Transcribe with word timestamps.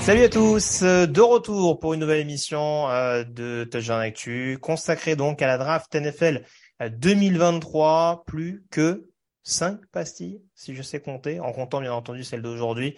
Salut 0.00 0.22
à 0.22 0.28
tous, 0.30 0.82
de 0.82 1.20
retour 1.20 1.78
pour 1.78 1.92
une 1.92 2.00
nouvelle 2.00 2.20
émission 2.20 2.88
euh, 2.88 3.24
de 3.24 3.64
Touchdown 3.64 4.00
Actu, 4.00 4.58
consacrée 4.58 5.16
donc 5.16 5.42
à 5.42 5.46
la 5.46 5.58
draft 5.58 5.94
NFL 5.94 6.44
2023, 6.80 8.24
plus 8.26 8.64
que 8.70 9.10
5 9.42 9.84
pastilles, 9.92 10.40
si 10.54 10.74
je 10.74 10.80
sais 10.80 11.00
compter, 11.00 11.40
en 11.40 11.52
comptant 11.52 11.82
bien 11.82 11.92
entendu 11.92 12.24
celle 12.24 12.40
d'aujourd'hui. 12.40 12.96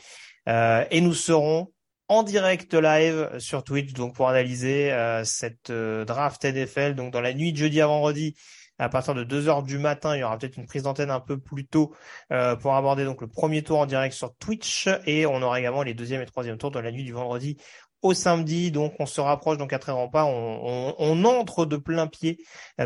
Euh, 0.49 0.85
et 0.93 1.01
nous 1.01 1.15
serons 1.15 1.73
en 2.09 2.23
direct 2.23 2.75
live 2.75 3.31
sur 3.39 3.65
Twitch 3.65 3.93
donc 3.93 4.15
pour 4.15 4.29
analyser 4.29 4.93
euh, 4.93 5.25
cette 5.25 5.71
draft 5.71 6.45
NFL 6.45 6.95
donc 6.95 7.13
dans 7.13 7.21
la 7.21 7.35
nuit 7.35 7.53
de 7.53 7.59
jeudi 7.59 7.81
à 7.81 7.87
vendredi 7.87 8.37
à 8.79 8.89
partir 8.89 9.15
de 9.15 9.25
2 9.25 9.49
heures 9.49 9.63
du 9.63 9.79
matin, 9.79 10.15
il 10.15 10.21
y 10.21 10.23
aura 10.23 10.37
peut-être 10.39 10.57
une 10.57 10.67
prise 10.67 10.83
d'antenne 10.83 11.11
un 11.11 11.21
peu 11.21 11.39
plus 11.39 11.67
tôt 11.67 11.95
euh, 12.33 12.57
pour 12.57 12.75
aborder 12.75 13.05
donc 13.05 13.21
le 13.21 13.27
premier 13.27 13.63
tour 13.63 13.79
en 13.79 13.87
direct 13.87 14.15
sur 14.15 14.35
Twitch 14.37 14.89
et 15.07 15.27
on 15.27 15.41
aura 15.43 15.59
également 15.59 15.83
les 15.83 15.95
deuxième 15.95 16.21
et 16.21 16.27
troisième 16.27 16.59
tours 16.59 16.71
de 16.71 16.79
la 16.79 16.93
nuit 16.93 17.05
du 17.05 17.13
vendredi 17.13 17.57
au 18.03 18.13
samedi. 18.13 18.71
Donc 18.71 18.95
on 18.99 19.07
se 19.07 19.21
rapproche 19.21 19.57
donc 19.57 19.73
à 19.73 19.79
très 19.79 19.93
grand 19.93 20.09
pas. 20.09 20.25
On, 20.27 20.95
on, 20.99 21.25
entre 21.25 21.65
de 21.65 21.77
plein 21.77 22.07
pied 22.07 22.39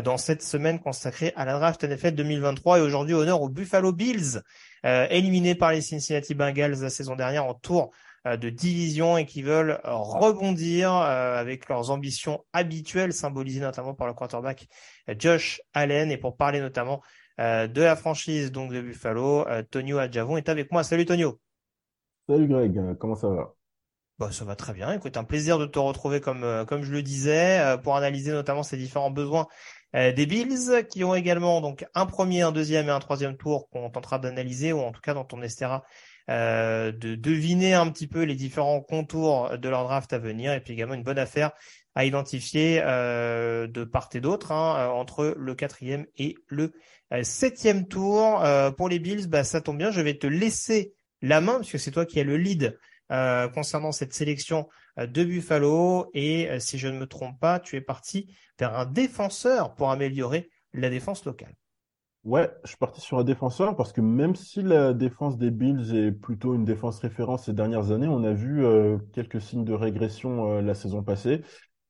dans 0.05 0.17
cette 0.17 0.41
semaine 0.41 0.79
consacrée 0.79 1.33
à 1.35 1.43
la 1.43 1.53
draft 1.59 1.83
NFL 1.83 2.11
2023 2.11 2.79
et 2.79 2.81
aujourd'hui 2.81 3.13
honneur 3.13 3.41
aux 3.41 3.49
Buffalo 3.49 3.91
Bills, 3.91 4.41
euh, 4.85 5.07
éliminés 5.09 5.55
par 5.55 5.73
les 5.73 5.81
Cincinnati 5.81 6.35
Bengals 6.35 6.79
la 6.81 6.89
saison 6.89 7.15
dernière 7.15 7.45
en 7.45 7.53
tour 7.53 7.91
euh, 7.91 8.10
de 8.25 8.49
division 8.49 9.17
et 9.17 9.25
qui 9.25 9.41
veulent 9.41 9.79
rebondir 9.83 10.93
euh, 10.93 11.39
avec 11.39 11.67
leurs 11.69 11.89
ambitions 11.89 12.45
habituelles, 12.53 13.13
symbolisées 13.13 13.61
notamment 13.61 13.95
par 13.95 14.07
le 14.07 14.13
quarterback 14.13 14.67
euh, 15.09 15.15
Josh 15.17 15.61
Allen. 15.73 16.11
Et 16.11 16.17
pour 16.17 16.37
parler 16.37 16.59
notamment 16.59 17.01
de 17.39 17.81
la 17.81 17.95
franchise 17.95 18.51
donc 18.51 18.71
de 18.71 18.81
Buffalo, 18.81 19.47
Tonio 19.71 19.97
Adjavon 19.97 20.37
est 20.37 20.47
avec 20.47 20.71
moi. 20.71 20.83
Salut 20.83 21.05
Tonio. 21.05 21.39
Salut 22.29 22.47
Greg, 22.47 22.95
comment 22.99 23.15
ça 23.15 23.29
va? 23.29 23.55
Bah, 24.19 24.31
ça 24.31 24.45
va 24.45 24.55
très 24.55 24.73
bien. 24.73 24.91
Écoute, 24.93 25.17
un 25.17 25.23
plaisir 25.23 25.57
de 25.57 25.65
te 25.65 25.79
retrouver 25.79 26.21
comme 26.21 26.45
comme 26.67 26.83
je 26.83 26.91
le 26.91 27.01
disais 27.01 27.77
pour 27.81 27.95
analyser 27.95 28.31
notamment 28.31 28.61
ces 28.61 28.77
différents 28.77 29.09
besoins 29.09 29.47
des 29.95 30.25
Bills 30.27 30.85
qui 30.87 31.03
ont 31.03 31.15
également 31.15 31.61
donc 31.61 31.83
un 31.95 32.05
premier, 32.05 32.43
un 32.43 32.51
deuxième 32.51 32.89
et 32.89 32.91
un 32.91 32.99
troisième 32.99 33.35
tour 33.37 33.69
qu'on 33.69 33.89
tentera 33.89 34.19
d'analyser 34.19 34.71
ou 34.71 34.79
en 34.81 34.91
tout 34.91 35.01
cas 35.01 35.15
dont 35.15 35.27
on 35.33 35.41
essaiera 35.41 35.83
euh, 36.31 36.93
de 36.93 37.15
deviner 37.15 37.73
un 37.73 37.89
petit 37.89 38.07
peu 38.07 38.21
les 38.23 38.35
différents 38.35 38.79
contours 38.79 39.57
de 39.57 39.67
leur 39.67 39.83
draft 39.83 40.13
à 40.13 40.17
venir 40.17 40.53
et 40.53 40.61
puis 40.61 40.71
également 40.71 40.93
une 40.93 41.03
bonne 41.03 41.19
affaire 41.19 41.51
à 41.93 42.05
identifier 42.05 42.81
euh, 42.85 43.67
de 43.67 43.83
part 43.83 44.07
et 44.13 44.21
d'autre 44.21 44.53
hein, 44.53 44.77
euh, 44.77 44.87
entre 44.87 45.35
le 45.37 45.55
quatrième 45.55 46.05
et 46.15 46.35
le 46.47 46.71
septième 47.23 47.85
tour. 47.85 48.41
pour 48.77 48.87
les 48.87 48.99
Bills, 48.99 49.27
bah, 49.27 49.43
ça 49.43 49.59
tombe 49.59 49.77
bien, 49.77 49.91
je 49.91 49.99
vais 49.99 50.17
te 50.17 50.27
laisser 50.27 50.93
la 51.21 51.41
main 51.41 51.55
parce 51.55 51.69
que 51.69 51.77
c'est 51.77 51.91
toi 51.91 52.05
qui 52.05 52.21
as 52.21 52.23
le 52.23 52.37
lead 52.37 52.79
concernant 53.53 53.91
cette 53.91 54.13
sélection 54.13 54.69
de 54.95 55.23
Buffalo 55.25 56.09
et 56.13 56.47
si 56.59 56.77
je 56.77 56.87
ne 56.87 56.97
me 56.97 57.07
trompe 57.07 57.37
pas, 57.41 57.59
tu 57.59 57.75
es 57.75 57.81
parti 57.81 58.33
vers 58.57 58.79
un 58.79 58.85
défenseur 58.85 59.75
pour 59.75 59.91
améliorer 59.91 60.49
la 60.71 60.89
défense 60.89 61.25
locale. 61.25 61.53
Ouais, 62.23 62.51
je 62.63 62.69
suis 62.69 62.77
parti 62.77 63.01
sur 63.01 63.17
un 63.17 63.23
défenseur 63.23 63.75
parce 63.75 63.91
que 63.93 64.01
même 64.01 64.35
si 64.35 64.61
la 64.61 64.93
défense 64.93 65.37
des 65.39 65.49
Bills 65.49 65.95
est 65.95 66.11
plutôt 66.11 66.53
une 66.53 66.65
défense 66.65 66.99
référence 66.99 67.45
ces 67.45 67.53
dernières 67.53 67.89
années, 67.91 68.07
on 68.07 68.23
a 68.23 68.31
vu 68.31 68.63
euh, 68.63 68.99
quelques 69.13 69.41
signes 69.41 69.65
de 69.65 69.73
régression 69.73 70.51
euh, 70.51 70.61
la 70.61 70.75
saison 70.75 71.01
passée. 71.01 71.41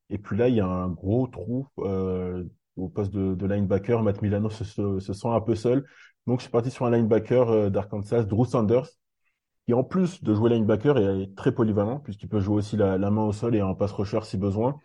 Et 0.08 0.16
puis 0.16 0.38
là, 0.38 0.48
il 0.48 0.54
y 0.54 0.60
a 0.60 0.66
un 0.66 0.88
gros 0.88 1.26
trou 1.26 1.68
euh, 1.80 2.44
au 2.76 2.88
poste 2.88 3.12
de, 3.12 3.46
linebacker. 3.46 4.02
Matt 4.02 4.22
Milano 4.22 4.48
se, 4.48 4.64
sent 5.00 5.28
un 5.28 5.40
peu 5.42 5.54
seul. 5.54 5.84
Donc, 6.26 6.40
je 6.40 6.44
suis 6.44 6.52
parti 6.52 6.70
sur 6.70 6.86
un 6.86 6.90
linebacker 6.90 7.70
d'Arkansas, 7.70 8.24
Drew 8.24 8.46
Sanders, 8.46 8.88
qui 9.66 9.74
en 9.74 9.84
plus 9.84 10.22
de 10.24 10.34
jouer 10.34 10.50
linebacker 10.50 10.96
est 10.98 11.36
très 11.36 11.52
polyvalent 11.52 12.00
puisqu'il 12.00 12.28
peut 12.28 12.40
jouer 12.40 12.56
aussi 12.56 12.76
la, 12.76 12.96
la 12.98 13.10
main 13.10 13.24
au 13.24 13.32
sol 13.32 13.54
et 13.54 13.62
en 13.62 13.74
pass 13.74 13.92
rusher 13.92 14.20
si 14.22 14.38
besoin 14.38 14.80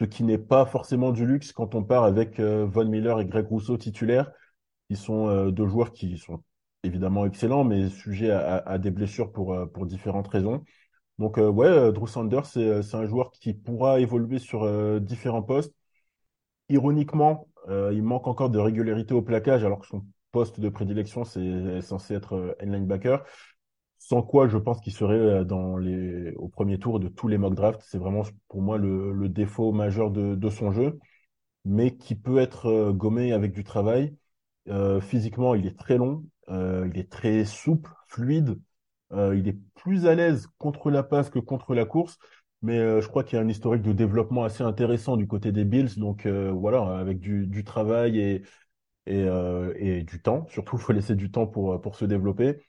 ce 0.00 0.04
qui 0.04 0.24
n'est 0.24 0.38
pas 0.38 0.66
forcément 0.66 1.12
du 1.12 1.26
luxe 1.26 1.52
quand 1.52 1.74
on 1.74 1.82
part 1.82 2.04
avec 2.04 2.38
euh, 2.38 2.66
Von 2.66 2.86
Miller 2.86 3.20
et 3.20 3.26
Greg 3.26 3.46
Rousseau 3.46 3.76
titulaires, 3.76 4.30
qui 4.88 4.96
sont 4.96 5.28
euh, 5.28 5.50
deux 5.50 5.66
joueurs 5.66 5.92
qui 5.92 6.18
sont 6.18 6.42
évidemment 6.82 7.26
excellents, 7.26 7.64
mais 7.64 7.88
sujets 7.88 8.30
à, 8.30 8.78
des 8.78 8.90
blessures 8.90 9.32
pour, 9.32 9.54
euh, 9.54 9.66
pour 9.66 9.86
différentes 9.86 10.28
raisons. 10.28 10.62
Donc 11.18 11.38
ouais, 11.38 11.92
Drew 11.92 12.06
Sanders, 12.06 12.44
c'est 12.44 12.94
un 12.94 13.06
joueur 13.06 13.30
qui 13.30 13.54
pourra 13.54 14.00
évoluer 14.00 14.38
sur 14.38 15.00
différents 15.00 15.42
postes. 15.42 15.74
Ironiquement, 16.68 17.48
il 17.68 18.02
manque 18.02 18.26
encore 18.26 18.50
de 18.50 18.58
régularité 18.58 19.14
au 19.14 19.22
plaquage, 19.22 19.64
alors 19.64 19.80
que 19.80 19.86
son 19.86 20.04
poste 20.30 20.60
de 20.60 20.68
prédilection, 20.68 21.24
c'est 21.24 21.80
censé 21.80 22.12
être 22.12 22.54
linebacker 22.60 23.24
sans 24.08 24.22
quoi 24.22 24.46
je 24.46 24.56
pense 24.56 24.80
qu'il 24.80 24.92
serait 24.92 25.14
euh, 25.14 26.32
au 26.36 26.48
premier 26.48 26.78
tour 26.78 27.00
de 27.00 27.08
tous 27.08 27.26
les 27.26 27.38
mock 27.38 27.54
drafts. 27.54 27.82
C'est 27.84 27.98
vraiment 27.98 28.22
pour 28.48 28.62
moi 28.62 28.78
le, 28.78 29.28
défaut 29.28 29.72
majeur 29.72 30.12
de, 30.12 30.50
son 30.50 30.70
jeu, 30.70 30.98
mais 31.64 31.96
qui 31.96 32.14
peut 32.14 32.38
être 32.38 32.66
euh, 32.66 32.92
gommé 32.92 33.32
avec 33.32 33.52
du 33.52 33.64
travail. 33.64 34.16
Euh, 34.68 35.00
physiquement, 35.00 35.56
il 35.56 35.66
est 35.66 35.76
très 35.78 35.96
long, 35.98 36.24
il 36.48 36.92
est 36.96 37.10
très 37.10 37.44
souple, 37.44 37.90
fluide, 38.06 38.60
il 39.12 39.48
est 39.48 39.58
plus 39.74 40.06
à 40.06 40.14
l'aise 40.14 40.48
contre 40.58 40.90
la 40.90 41.02
passe 41.02 41.30
que 41.30 41.40
contre 41.40 41.74
la 41.74 41.84
course. 41.84 42.18
Mais 42.62 42.78
je 43.00 43.08
crois 43.08 43.24
qu'il 43.24 43.36
y 43.36 43.40
a 43.40 43.44
un 43.44 43.48
historique 43.48 43.82
de 43.82 43.92
développement 43.92 44.44
assez 44.44 44.62
intéressant 44.62 45.16
du 45.16 45.26
côté 45.26 45.52
des 45.52 45.64
Bills. 45.64 45.98
Donc 45.98 46.26
voilà, 46.26 46.98
avec 46.98 47.20
du, 47.20 47.64
travail 47.64 48.42
et, 49.06 50.02
du 50.02 50.22
temps. 50.22 50.46
Surtout, 50.48 50.76
il 50.76 50.82
faut 50.82 50.92
laisser 50.92 51.16
du 51.16 51.30
temps 51.30 51.46
pour 51.46 51.96
se 51.96 52.04
développer 52.04 52.60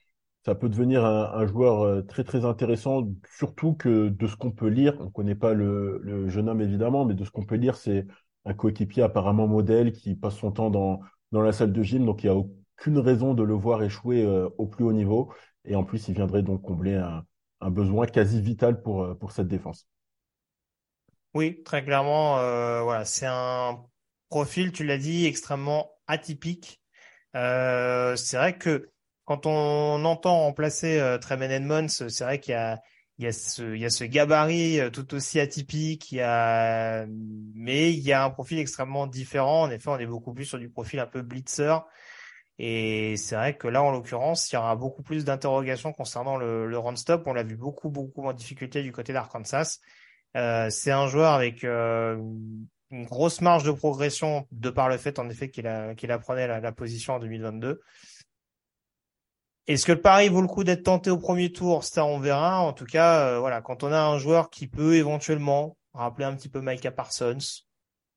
ça 0.48 0.54
peut 0.54 0.70
devenir 0.70 1.04
un, 1.04 1.46
joueur 1.46 1.82
euh, 1.82 2.00
très 2.00 2.24
très 2.24 2.46
intéressant, 2.46 3.06
surtout 3.36 3.74
que 3.74 4.08
de 4.08 4.26
ce 4.26 4.34
qu'on 4.34 4.50
peut 4.50 4.68
lire, 4.68 4.96
on 4.98 5.04
ne 5.04 5.10
connaît 5.10 5.34
pas 5.34 5.52
le, 5.52 6.26
jeune 6.30 6.48
homme 6.48 6.62
évidemment, 6.62 7.04
mais 7.04 7.12
de 7.12 7.22
ce 7.22 7.30
qu'on 7.30 7.44
peut 7.44 7.56
lire, 7.56 7.76
c'est 7.76 8.06
un 8.46 8.54
coéquipier 8.54 9.02
apparemment 9.02 9.46
modèle 9.46 9.92
qui 9.92 10.14
passe 10.14 10.36
son 10.36 10.50
temps 10.50 10.70
dans, 10.70 11.00
dans 11.32 11.42
la 11.42 11.52
salle 11.52 11.70
de 11.70 11.82
gym, 11.82 12.06
donc 12.06 12.24
il 12.24 12.30
n'y 12.30 12.32
a 12.34 12.38
aucune 12.38 12.98
raison 12.98 13.34
de 13.34 13.42
le 13.42 13.52
voir 13.52 13.82
échouer 13.82 14.24
euh, 14.24 14.48
au 14.56 14.66
plus 14.66 14.84
haut 14.84 14.94
niveau. 14.94 15.30
Et 15.66 15.76
en 15.76 15.84
plus, 15.84 16.08
il 16.08 16.14
viendrait 16.14 16.42
donc 16.42 16.62
combler 16.62 16.94
un, 16.94 17.70
besoin 17.70 18.06
quasi 18.06 18.40
vital 18.40 18.80
pour, 18.80 19.02
euh, 19.02 19.14
pour 19.14 19.32
cette 19.32 19.48
défense. 19.48 19.86
Oui, 21.34 21.62
très 21.62 21.84
clairement, 21.84 22.36
voilà, 22.84 23.04
c'est 23.04 23.26
un 23.28 23.84
profil, 24.30 24.72
tu 24.72 24.82
l'as 24.82 24.96
dit, 24.96 25.26
extrêmement 25.26 25.90
atypique. 26.06 26.80
c'est 27.34 28.36
vrai 28.38 28.56
que 28.56 28.88
quand 29.28 29.44
on 29.44 30.06
entend 30.06 30.38
remplacer 30.38 30.98
euh, 30.98 31.18
Edmonds, 31.28 31.88
c'est 31.88 32.24
vrai 32.24 32.40
qu'il 32.40 32.52
y 32.52 32.54
a, 32.54 32.80
il 33.18 33.26
y 33.26 33.28
a 33.28 33.32
ce, 33.32 33.74
il 33.74 33.78
y 33.78 33.84
a 33.84 33.90
ce 33.90 34.04
gabarit 34.04 34.80
euh, 34.80 34.88
tout 34.88 35.12
aussi 35.12 35.38
atypique, 35.38 36.10
il 36.12 36.16
y 36.16 36.20
a, 36.22 37.04
mais 37.54 37.92
il 37.92 38.00
y 38.00 38.14
a 38.14 38.24
un 38.24 38.30
profil 38.30 38.58
extrêmement 38.58 39.06
différent. 39.06 39.64
En 39.64 39.70
effet, 39.70 39.90
on 39.90 39.98
est 39.98 40.06
beaucoup 40.06 40.32
plus 40.32 40.46
sur 40.46 40.58
du 40.58 40.70
profil 40.70 40.98
un 40.98 41.06
peu 41.06 41.20
blitzer. 41.20 41.74
Et 42.58 43.18
c'est 43.18 43.36
vrai 43.36 43.54
que 43.54 43.68
là, 43.68 43.82
en 43.82 43.90
l'occurrence, 43.90 44.50
il 44.50 44.54
y 44.54 44.58
aura 44.58 44.74
beaucoup 44.76 45.02
plus 45.02 45.26
d'interrogations 45.26 45.92
concernant 45.92 46.38
le, 46.38 46.66
le 46.66 46.78
run 46.78 46.96
stop. 46.96 47.24
On 47.26 47.34
l'a 47.34 47.42
vu 47.42 47.56
beaucoup, 47.56 47.90
beaucoup 47.90 48.24
en 48.24 48.32
difficulté 48.32 48.82
du 48.82 48.92
côté 48.92 49.12
d'Arkansas. 49.12 49.80
Euh, 50.36 50.70
c'est 50.70 50.90
un 50.90 51.06
joueur 51.06 51.34
avec 51.34 51.64
euh, 51.64 52.16
une 52.90 53.04
grosse 53.04 53.42
marge 53.42 53.64
de 53.64 53.72
progression 53.72 54.48
de 54.52 54.70
par 54.70 54.88
le 54.88 54.96
fait, 54.96 55.18
en 55.18 55.28
effet, 55.28 55.50
qu'il 55.50 55.66
a, 55.66 55.94
qu'il 55.94 56.10
apprenait 56.12 56.46
la, 56.46 56.60
la 56.60 56.72
position 56.72 57.12
en 57.12 57.18
2022. 57.18 57.82
Est-ce 59.68 59.84
que 59.84 59.92
le 59.92 60.00
pari 60.00 60.30
vaut 60.30 60.40
le 60.40 60.48
coup 60.48 60.64
d'être 60.64 60.84
tenté 60.84 61.10
au 61.10 61.18
premier 61.18 61.52
tour? 61.52 61.84
Ça, 61.84 62.02
on 62.06 62.18
verra. 62.18 62.60
En 62.60 62.72
tout 62.72 62.86
cas, 62.86 63.26
euh, 63.26 63.38
voilà, 63.38 63.60
quand 63.60 63.84
on 63.84 63.92
a 63.92 64.00
un 64.00 64.18
joueur 64.18 64.48
qui 64.48 64.66
peut 64.66 64.94
éventuellement 64.94 65.76
rappeler 65.92 66.24
un 66.24 66.34
petit 66.34 66.48
peu 66.48 66.62
Micah 66.62 66.90
Parsons, 66.90 67.36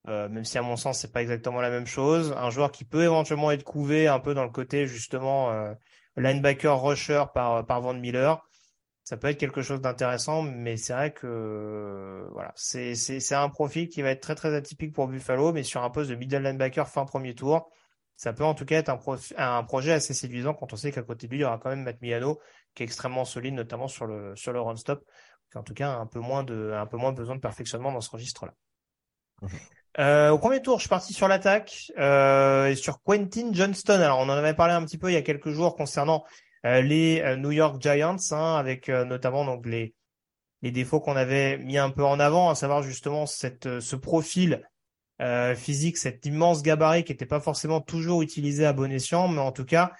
euh, 0.07 0.29
même 0.29 0.45
si 0.45 0.57
à 0.57 0.61
mon 0.61 0.77
sens 0.77 0.99
c'est 0.99 1.11
pas 1.11 1.21
exactement 1.21 1.59
la 1.59 1.69
même 1.69 1.85
chose, 1.85 2.33
un 2.37 2.49
joueur 2.51 2.71
qui 2.71 2.85
peut 2.85 3.03
éventuellement 3.03 3.51
être 3.51 3.65
couvé 3.65 4.07
un 4.07 4.19
peu 4.21 4.33
dans 4.33 4.45
le 4.45 4.49
côté 4.49 4.87
justement 4.87 5.51
euh, 5.51 5.73
linebacker 6.15 6.81
rusher 6.81 7.25
par 7.33 7.65
par 7.65 7.81
Van 7.81 7.95
Miller, 7.95 8.41
ça 9.03 9.17
peut 9.17 9.27
être 9.27 9.37
quelque 9.37 9.61
chose 9.61 9.81
d'intéressant, 9.81 10.43
mais 10.43 10.77
c'est 10.77 10.93
vrai 10.93 11.11
que 11.11 12.27
voilà, 12.31 12.53
c'est 12.55 12.95
c'est 12.95 13.35
un 13.35 13.49
profil 13.49 13.89
qui 13.89 14.01
va 14.01 14.11
être 14.11 14.21
très 14.21 14.35
très 14.35 14.55
atypique 14.55 14.93
pour 14.93 15.07
Buffalo, 15.07 15.51
mais 15.51 15.63
sur 15.63 15.83
un 15.83 15.89
poste 15.89 16.09
de 16.11 16.15
middle 16.15 16.43
linebacker 16.43 16.87
fin 16.87 17.03
premier 17.05 17.35
tour, 17.35 17.69
ça 18.21 18.33
peut 18.33 18.43
en 18.43 18.53
tout 18.53 18.65
cas 18.65 18.77
être 18.77 18.89
un, 18.89 18.99
un 19.37 19.63
projet 19.63 19.93
assez 19.93 20.13
séduisant 20.13 20.53
quand 20.53 20.71
on 20.73 20.75
sait 20.75 20.91
qu'à 20.91 21.01
côté 21.01 21.25
de 21.25 21.31
lui, 21.31 21.39
il 21.39 21.41
y 21.41 21.43
aura 21.43 21.57
quand 21.57 21.71
même 21.71 21.81
Matt 21.81 21.99
Milano, 22.03 22.39
qui 22.75 22.83
est 22.83 22.85
extrêmement 22.85 23.25
solide, 23.25 23.55
notamment 23.55 23.87
sur 23.87 24.05
le 24.05 24.35
sur 24.35 24.53
le 24.53 24.61
run 24.61 24.75
stop, 24.75 25.03
qui 25.51 25.57
en 25.57 25.63
tout 25.63 25.73
cas 25.73 25.91
a 25.91 25.95
un 25.95 26.05
peu 26.05 26.19
moins 26.19 26.43
de 26.43 26.71
un 26.75 26.85
peu 26.85 26.97
moins 26.97 27.13
besoin 27.13 27.35
de 27.35 27.41
perfectionnement 27.41 27.91
dans 27.91 27.99
ce 27.99 28.11
registre-là. 28.11 28.53
Mhm. 29.41 29.49
Euh, 29.97 30.29
au 30.29 30.37
premier 30.37 30.61
tour, 30.61 30.77
je 30.77 30.81
suis 30.81 30.89
parti 30.89 31.13
sur 31.13 31.27
l'attaque 31.27 31.91
euh, 31.97 32.67
et 32.67 32.75
sur 32.75 33.01
Quentin 33.01 33.49
Johnston. 33.53 33.99
Alors, 33.99 34.19
on 34.19 34.29
en 34.29 34.37
avait 34.37 34.53
parlé 34.53 34.75
un 34.75 34.85
petit 34.85 34.99
peu 34.99 35.09
il 35.09 35.15
y 35.15 35.17
a 35.17 35.23
quelques 35.23 35.49
jours 35.49 35.75
concernant 35.75 36.23
euh, 36.67 36.81
les 36.81 37.21
euh, 37.21 37.37
New 37.37 37.51
York 37.51 37.81
Giants, 37.81 38.17
hein, 38.29 38.55
avec 38.55 38.87
euh, 38.87 39.03
notamment 39.03 39.45
donc 39.45 39.65
les 39.65 39.95
les 40.61 40.69
défauts 40.69 40.99
qu'on 40.99 41.15
avait 41.15 41.57
mis 41.57 41.79
un 41.79 41.89
peu 41.89 42.05
en 42.05 42.19
avant, 42.19 42.51
à 42.51 42.55
savoir 42.55 42.83
justement 42.83 43.25
cette 43.25 43.79
ce 43.79 43.95
profil 43.95 44.61
physique, 45.55 45.97
cet 45.97 46.25
immense 46.25 46.63
gabarit 46.63 47.03
qui 47.03 47.11
n'était 47.11 47.25
pas 47.25 47.39
forcément 47.39 47.81
toujours 47.81 48.21
utilisé 48.21 48.65
à 48.65 48.73
bon 48.73 48.91
escient, 48.91 49.27
mais 49.27 49.41
en 49.41 49.51
tout 49.51 49.65
cas 49.65 49.91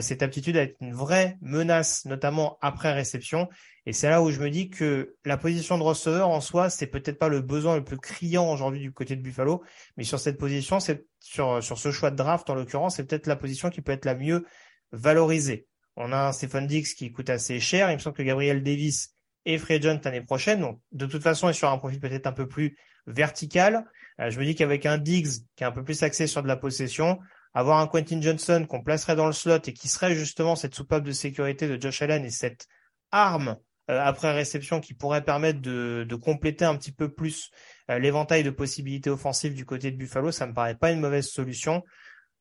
cette 0.00 0.22
aptitude 0.22 0.56
à 0.56 0.62
être 0.62 0.76
une 0.80 0.94
vraie 0.94 1.36
menace, 1.42 2.04
notamment 2.06 2.58
après 2.62 2.92
réception. 2.92 3.48
Et 3.84 3.92
c'est 3.92 4.08
là 4.08 4.22
où 4.22 4.30
je 4.30 4.40
me 4.40 4.50
dis 4.50 4.70
que 4.70 5.14
la 5.24 5.36
position 5.36 5.78
de 5.78 5.82
receveur 5.82 6.28
en 6.28 6.40
soi, 6.40 6.70
c'est 6.70 6.86
peut-être 6.86 7.18
pas 7.18 7.28
le 7.28 7.40
besoin 7.40 7.76
le 7.76 7.84
plus 7.84 7.98
criant 7.98 8.50
aujourd'hui 8.50 8.80
du 8.80 8.92
côté 8.92 9.16
de 9.16 9.22
Buffalo, 9.22 9.62
mais 9.96 10.04
sur 10.04 10.18
cette 10.18 10.38
position, 10.38 10.80
c'est 10.80 11.06
sur 11.20 11.62
sur 11.62 11.78
ce 11.78 11.90
choix 11.90 12.10
de 12.10 12.16
draft 12.16 12.48
en 12.50 12.54
l'occurrence, 12.54 12.96
c'est 12.96 13.04
peut-être 13.04 13.26
la 13.26 13.36
position 13.36 13.70
qui 13.70 13.82
peut 13.82 13.92
être 13.92 14.06
la 14.06 14.14
mieux 14.14 14.44
valorisée. 14.92 15.66
On 15.96 16.12
a 16.12 16.28
un 16.28 16.32
Stephen 16.32 16.66
Dix 16.66 16.94
qui 16.94 17.10
coûte 17.12 17.30
assez 17.30 17.58
cher. 17.58 17.90
Il 17.90 17.94
me 17.94 17.98
semble 17.98 18.16
que 18.16 18.22
Gabriel 18.22 18.62
Davis 18.62 19.15
est 19.46 19.58
free 19.58 19.74
agent 19.74 20.00
l'année 20.04 20.20
prochaine. 20.20 20.60
Donc, 20.60 20.80
de 20.92 21.06
toute 21.06 21.22
façon, 21.22 21.48
il 21.48 21.50
est 21.50 21.54
sur 21.54 21.70
un 21.70 21.78
profil 21.78 22.00
peut-être 22.00 22.26
un 22.26 22.32
peu 22.32 22.46
plus 22.46 22.76
vertical. 23.06 23.84
Euh, 24.20 24.30
je 24.30 24.38
me 24.38 24.44
dis 24.44 24.54
qu'avec 24.54 24.84
un 24.86 24.98
Diggs 24.98 25.44
qui 25.56 25.64
est 25.64 25.66
un 25.66 25.72
peu 25.72 25.84
plus 25.84 26.02
axé 26.02 26.26
sur 26.26 26.42
de 26.42 26.48
la 26.48 26.56
possession, 26.56 27.18
avoir 27.54 27.78
un 27.78 27.86
Quentin 27.86 28.20
Johnson 28.20 28.66
qu'on 28.68 28.82
placerait 28.82 29.16
dans 29.16 29.26
le 29.26 29.32
slot 29.32 29.60
et 29.66 29.72
qui 29.72 29.88
serait 29.88 30.14
justement 30.14 30.56
cette 30.56 30.74
soupape 30.74 31.04
de 31.04 31.12
sécurité 31.12 31.68
de 31.68 31.80
Josh 31.80 32.02
Allen 32.02 32.24
et 32.24 32.30
cette 32.30 32.66
arme 33.12 33.56
euh, 33.88 34.00
après 34.02 34.32
réception 34.32 34.80
qui 34.80 34.94
pourrait 34.94 35.22
permettre 35.22 35.60
de, 35.60 36.04
de 36.08 36.14
compléter 36.16 36.64
un 36.64 36.76
petit 36.76 36.90
peu 36.90 37.08
plus 37.08 37.50
euh, 37.88 38.00
l'éventail 38.00 38.42
de 38.42 38.50
possibilités 38.50 39.10
offensives 39.10 39.54
du 39.54 39.64
côté 39.64 39.92
de 39.92 39.96
Buffalo, 39.96 40.32
ça 40.32 40.46
me 40.46 40.52
paraît 40.54 40.74
pas 40.74 40.90
une 40.90 41.00
mauvaise 41.00 41.28
solution. 41.28 41.84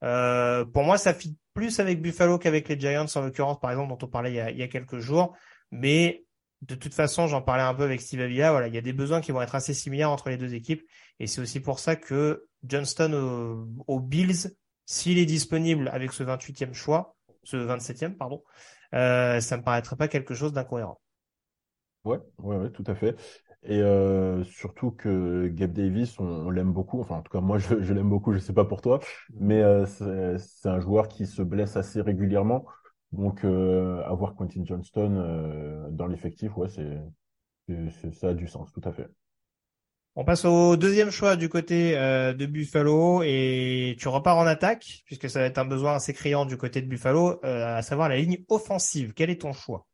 Euh, 0.03 0.65
pour 0.65 0.83
moi, 0.83 0.97
ça 0.97 1.13
fit 1.13 1.37
plus 1.53 1.79
avec 1.79 2.01
Buffalo 2.01 2.39
qu'avec 2.39 2.67
les 2.67 2.79
Giants, 2.79 3.05
en 3.13 3.21
l'occurrence, 3.21 3.59
par 3.59 3.71
exemple, 3.71 3.89
dont 3.89 4.05
on 4.05 4.09
parlait 4.09 4.31
il 4.31 4.57
y 4.57 4.63
a, 4.63 4.67
quelques 4.67 4.97
jours. 4.97 5.35
Mais 5.71 6.25
de 6.67 6.75
toute 6.75 6.93
façon, 6.93 7.27
j'en 7.27 7.41
parlais 7.41 7.63
un 7.63 7.73
peu 7.73 7.83
avec 7.83 8.01
Steve 8.01 8.21
Avila. 8.21 8.51
Voilà, 8.51 8.67
il 8.67 8.73
y 8.73 8.77
a 8.77 8.81
des 8.81 8.93
besoins 8.93 9.21
qui 9.21 9.31
vont 9.31 9.41
être 9.41 9.55
assez 9.55 9.73
similaires 9.73 10.11
entre 10.11 10.29
les 10.29 10.37
deux 10.37 10.53
équipes. 10.53 10.83
Et 11.19 11.27
c'est 11.27 11.41
aussi 11.41 11.59
pour 11.59 11.79
ça 11.79 11.95
que 11.95 12.47
Johnston 12.63 13.67
aux 13.87 13.99
Bills, 13.99 14.55
s'il 14.85 15.17
est 15.17 15.25
disponible 15.25 15.89
avec 15.89 16.13
ce 16.13 16.23
28e 16.23 16.73
choix, 16.73 17.15
ce 17.43 17.57
27e, 17.57 18.17
pardon, 18.17 18.43
euh, 18.93 19.39
ça 19.39 19.57
me 19.57 19.63
paraîtrait 19.63 19.95
pas 19.95 20.07
quelque 20.07 20.33
chose 20.33 20.53
d'incohérent. 20.53 20.99
Ouais, 22.03 22.19
ouais, 22.39 22.57
ouais, 22.57 22.69
tout 22.71 22.83
à 22.87 22.95
fait. 22.95 23.15
Et 23.63 23.81
euh, 23.81 24.43
surtout 24.43 24.91
que 24.91 25.47
Gabe 25.47 25.73
Davis, 25.73 26.19
on, 26.19 26.51
l'aime 26.51 26.71
beaucoup. 26.71 27.01
Enfin, 27.01 27.15
en 27.15 27.21
tout 27.21 27.31
cas, 27.31 27.41
moi, 27.41 27.57
je, 27.57 27.93
l'aime 27.93 28.09
beaucoup. 28.09 28.31
Je 28.31 28.39
sais 28.39 28.53
pas 28.53 28.65
pour 28.65 28.81
toi, 28.81 28.99
mais 29.33 29.61
euh, 29.61 29.85
c'est 30.37 30.69
un 30.69 30.79
joueur 30.79 31.07
qui 31.07 31.25
se 31.25 31.41
blesse 31.41 31.75
assez 31.75 32.01
régulièrement. 32.01 32.65
Donc, 33.15 33.43
euh, 33.43 34.03
avoir 34.03 34.35
Quentin 34.35 34.63
Johnston 34.63 35.89
dans 35.91 36.07
l'effectif, 36.07 36.55
ouais, 36.57 36.69
c'est 36.69 36.99
ça 38.13 38.29
a 38.29 38.33
du 38.33 38.47
sens, 38.47 38.71
tout 38.71 38.81
à 38.83 38.91
fait. 38.91 39.09
On 40.15 40.23
passe 40.23 40.45
au 40.45 40.77
deuxième 40.77 41.09
choix 41.09 41.35
du 41.35 41.49
côté 41.49 41.93
de 41.93 42.45
Buffalo 42.45 43.21
et 43.23 43.95
tu 43.99 44.07
repars 44.07 44.37
en 44.37 44.45
attaque 44.45 45.03
puisque 45.05 45.29
ça 45.29 45.39
va 45.39 45.45
être 45.45 45.57
un 45.57 45.65
besoin 45.65 45.95
assez 45.95 46.13
criant 46.13 46.45
du 46.45 46.57
côté 46.57 46.81
de 46.81 46.87
Buffalo, 46.87 47.39
à 47.43 47.81
savoir 47.81 48.07
la 48.07 48.17
ligne 48.17 48.45
offensive. 48.47 49.13
Quel 49.13 49.29
est 49.29 49.41
ton 49.41 49.51
choix? 49.51 49.85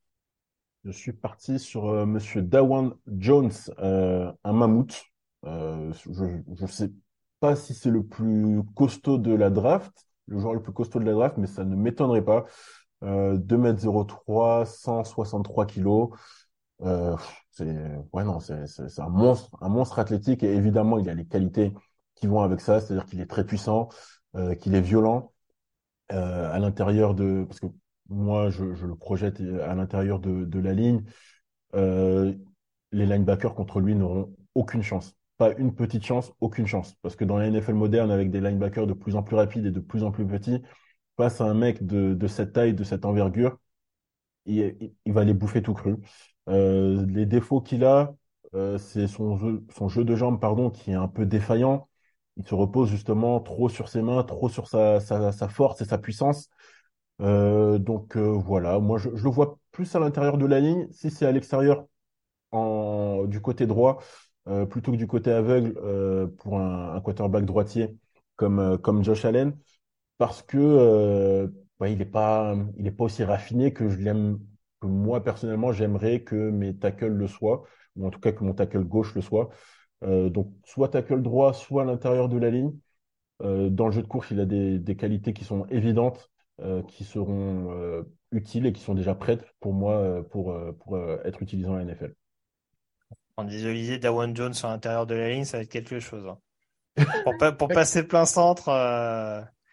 Je 0.84 0.92
suis 0.92 1.14
parti 1.14 1.60
sur 1.60 1.90
euh, 1.90 2.06
Monsieur 2.06 2.42
Dawan 2.42 2.94
Jones, 3.06 3.52
euh, 3.80 4.32
un 4.44 4.54
mammouth. 4.54 5.04
Euh, 5.46 5.94
je 6.10 6.64
ne 6.64 6.68
sais 6.68 6.92
pas 7.40 7.56
si 7.56 7.76
c'est 7.76 7.92
le 7.92 8.04
plus 8.04 8.62
costaud 8.76 9.20
de 9.20 9.34
la 9.34 9.52
draft, 9.52 9.92
le 10.28 10.40
joueur 10.40 10.56
le 10.56 10.62
plus 10.62 10.74
costaud 10.74 11.00
de 11.00 11.06
la 11.06 11.14
draft, 11.14 11.38
mais 11.38 11.48
ça 11.48 11.64
ne 11.64 11.76
m'étonnerait 11.76 12.26
pas. 12.26 12.46
Euh, 13.03 13.38
2m03, 13.38 14.65
163 14.65 15.65
kilos. 15.65 16.09
Euh, 16.83 17.15
c'est 17.51 17.75
ouais 18.13 18.24
non, 18.24 18.39
c'est 18.39 18.65
un 19.00 19.09
monstre, 19.09 19.57
un 19.62 19.69
monstre 19.69 20.00
athlétique 20.00 20.44
et 20.44 20.53
évidemment 20.56 20.98
il 20.98 21.09
a 21.09 21.13
les 21.13 21.25
qualités 21.25 21.74
qui 22.15 22.27
vont 22.27 22.42
avec 22.42 22.62
ça, 22.62 22.80
c'est-à-dire 22.80 23.06
qu'il 23.06 23.21
est 23.21 23.27
très 23.27 23.45
puissant, 23.45 23.89
euh, 24.36 24.56
qu'il 24.56 24.75
est 24.75 24.81
violent 24.81 25.33
euh, 26.13 26.51
à 26.51 26.59
l'intérieur 26.59 27.15
de 27.15 27.45
parce 27.48 27.59
que 27.59 27.68
moi, 28.12 28.50
je, 28.50 28.63
le 28.65 28.95
projette 28.95 29.42
à 29.42 29.74
l'intérieur 29.75 30.19
de, 30.19 30.59
la 30.59 30.74
ligne. 30.74 31.03
Euh, 31.75 32.33
les 32.92 33.06
linebackers 33.06 33.56
contre 33.56 33.80
lui 33.80 33.95
n'auront 33.95 34.36
aucune 34.56 34.83
chance. 34.83 35.15
Pas 35.38 35.53
une 35.53 35.74
petite 35.74 36.03
chance, 36.06 36.33
aucune 36.42 36.68
chance. 36.68 36.95
Parce 37.01 37.15
que 37.15 37.24
dans 37.25 37.38
la 37.38 37.50
NFL 37.50 37.74
moderne, 37.74 38.12
avec 38.12 38.30
des 38.31 38.42
linebackers 38.42 38.86
de 38.88 38.94
plus 38.94 39.15
en 39.15 39.24
plus 39.24 39.36
rapides 39.38 39.65
et 39.65 39.71
de 39.71 39.80
plus 39.80 40.03
en 40.03 40.12
plus 40.12 40.27
petits, 40.27 40.62
face 41.22 41.40
à 41.40 41.46
un 41.46 41.54
mec 41.54 41.86
de, 41.86 42.28
cette 42.28 42.54
taille, 42.54 42.74
de 42.74 42.84
cette 42.84 43.06
envergure, 43.06 43.60
il, 44.48 44.92
va 45.06 45.24
les 45.24 45.36
bouffer 45.36 45.62
tout 45.62 45.76
cru. 45.76 45.98
Euh, 46.50 47.06
les 47.08 47.28
défauts 47.28 47.62
qu'il 47.62 47.86
a, 47.86 48.16
euh, 48.56 48.80
c'est 48.80 49.08
son 49.08 49.38
jeu, 49.38 49.64
son 49.76 49.88
jeu 49.88 50.04
de 50.04 50.16
jambes 50.16 50.40
pardon, 50.42 50.72
qui 50.72 50.92
est 50.92 50.96
un 50.96 51.08
peu 51.08 51.28
défaillant. 51.28 51.88
Il 52.38 52.48
se 52.48 52.56
repose 52.56 52.90
justement 52.90 53.40
trop 53.40 53.70
sur 53.70 53.88
ses 53.88 54.02
mains, 54.02 54.24
trop 54.24 54.50
sur 54.50 54.68
sa, 54.68 55.00
sa 55.00 55.48
force 55.48 55.82
et 55.82 55.86
sa 55.86 56.00
puissance. 56.00 56.50
Euh, 57.22 57.78
donc 57.78 58.18
voilà, 58.18 58.80
moi 58.80 58.98
je, 58.98 59.10
le 59.10 59.30
vois 59.30 59.60
plus 59.72 59.96
à 59.96 60.00
l'intérieur 60.00 60.40
de 60.40 60.48
la 60.48 60.60
ligne. 60.60 60.88
Si 60.92 61.12
c'est 61.12 61.28
à 61.28 61.32
l'extérieur, 61.32 61.86
du 63.28 63.42
côté 63.42 63.68
droit, 63.68 64.02
plutôt 64.72 64.92
que 64.92 64.98
du 64.98 65.08
côté 65.08 65.32
aveugle 65.32 65.74
pour 66.38 66.60
un, 66.60 66.96
un, 66.96 67.02
quarterback 67.02 67.46
droitier 67.46 67.96
comme, 68.38 68.80
comme 68.80 69.04
Josh 69.04 69.24
Allen, 69.26 69.56
parce 70.22 70.44
que 70.44 71.52
il 71.84 71.98
n'est 71.98 72.06
pas, 72.06 72.56
il 72.78 72.96
pas 72.96 73.06
aussi 73.06 73.24
raffiné 73.24 73.74
que 73.74 73.90
je 73.90 73.98
l'aime, 73.98 74.40
que 74.80 74.88
moi 74.88 75.24
personnellement 75.24 75.72
j'aimerais 75.72 76.22
que 76.22 76.52
mes 76.52 76.78
tackles 76.78 77.08
le 77.08 77.28
soient, 77.28 77.64
ou 77.96 78.06
en 78.06 78.12
tout 78.12 78.20
cas 78.20 78.32
que 78.32 78.44
mon 78.44 78.54
tackle 78.54 78.84
gauche 78.84 79.16
le 79.16 79.22
soit. 79.22 79.50
donc 80.04 80.54
soit 80.64 80.90
tackle 80.90 81.24
droit, 81.24 81.54
soit 81.54 81.82
à 81.82 81.86
l'intérieur 81.86 82.30
de 82.30 82.38
la 82.38 82.51
ligne. 82.51 82.72
dans 83.40 83.88
le 83.88 83.92
jeu 83.92 84.04
de 84.04 84.08
course, 84.08 84.30
il 84.30 84.40
a 84.40 84.46
des, 84.46 84.96
qualités 84.96 85.34
qui 85.34 85.44
sont 85.44 85.66
évidentes. 85.72 86.30
Euh, 86.63 86.84
qui 86.84 87.06
seront 87.06 87.72
euh, 87.72 88.04
utiles 88.32 88.68
et 88.68 88.74
qui 88.74 88.82
sont 88.82 88.94
déjà 88.94 89.16
prêtes 89.16 89.44
pour 89.60 89.74
moi 89.74 89.96
euh, 89.96 90.22
pour, 90.22 90.56
pour 90.80 91.00
être 91.25 91.42
utilisées 91.42 91.70
en 91.70 91.84
NFL. 91.84 92.13
En 93.38 93.46
visualiser 93.46 93.98
Dawan 93.98 94.36
Jones 94.36 94.54
sur 94.54 94.68
l'intérieur 94.68 95.08
de 95.08 95.16
la 95.16 95.30
ligne, 95.30 95.44
ça 95.44 95.58
va 95.58 95.63
être 95.63 95.72
quelque 95.72 96.00
chose. 96.00 96.28
Hein. 96.28 96.38
Pour, 97.24 97.58
pour, 97.58 97.68
passer 97.68 98.06
plein 98.08 98.25
centre, 98.25 98.70